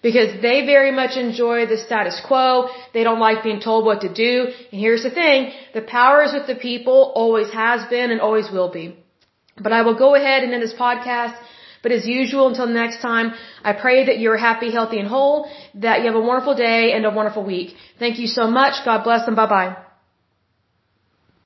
Because 0.00 0.40
they 0.40 0.64
very 0.64 0.92
much 0.92 1.16
enjoy 1.16 1.66
the 1.66 1.76
status 1.76 2.20
quo. 2.24 2.68
They 2.94 3.02
don't 3.02 3.18
like 3.18 3.42
being 3.42 3.60
told 3.60 3.84
what 3.84 4.02
to 4.02 4.12
do. 4.12 4.46
And 4.70 4.80
here's 4.80 5.02
the 5.02 5.10
thing, 5.10 5.52
the 5.74 5.82
power 5.82 6.22
is 6.22 6.32
with 6.32 6.46
the 6.46 6.54
people, 6.54 7.12
always 7.16 7.50
has 7.50 7.88
been 7.90 8.12
and 8.12 8.20
always 8.20 8.48
will 8.50 8.70
be. 8.70 8.96
But 9.60 9.72
I 9.72 9.82
will 9.82 9.98
go 9.98 10.14
ahead 10.14 10.44
and 10.44 10.54
end 10.54 10.62
this 10.62 10.74
podcast. 10.74 11.36
But 11.82 11.92
as 11.92 12.06
usual, 12.06 12.48
until 12.48 12.66
next 12.66 13.00
time, 13.00 13.34
I 13.64 13.72
pray 13.72 14.06
that 14.06 14.18
you're 14.18 14.36
happy, 14.36 14.70
healthy, 14.70 14.98
and 14.98 15.08
whole, 15.08 15.50
that 15.74 16.00
you 16.00 16.06
have 16.06 16.16
a 16.16 16.20
wonderful 16.20 16.54
day 16.54 16.92
and 16.92 17.04
a 17.04 17.10
wonderful 17.10 17.44
week. 17.44 17.74
Thank 17.98 18.18
you 18.18 18.26
so 18.26 18.48
much. 18.48 18.84
God 18.84 19.04
bless 19.04 19.26
and 19.26 19.36
bye 19.36 19.46
bye. 19.46 19.87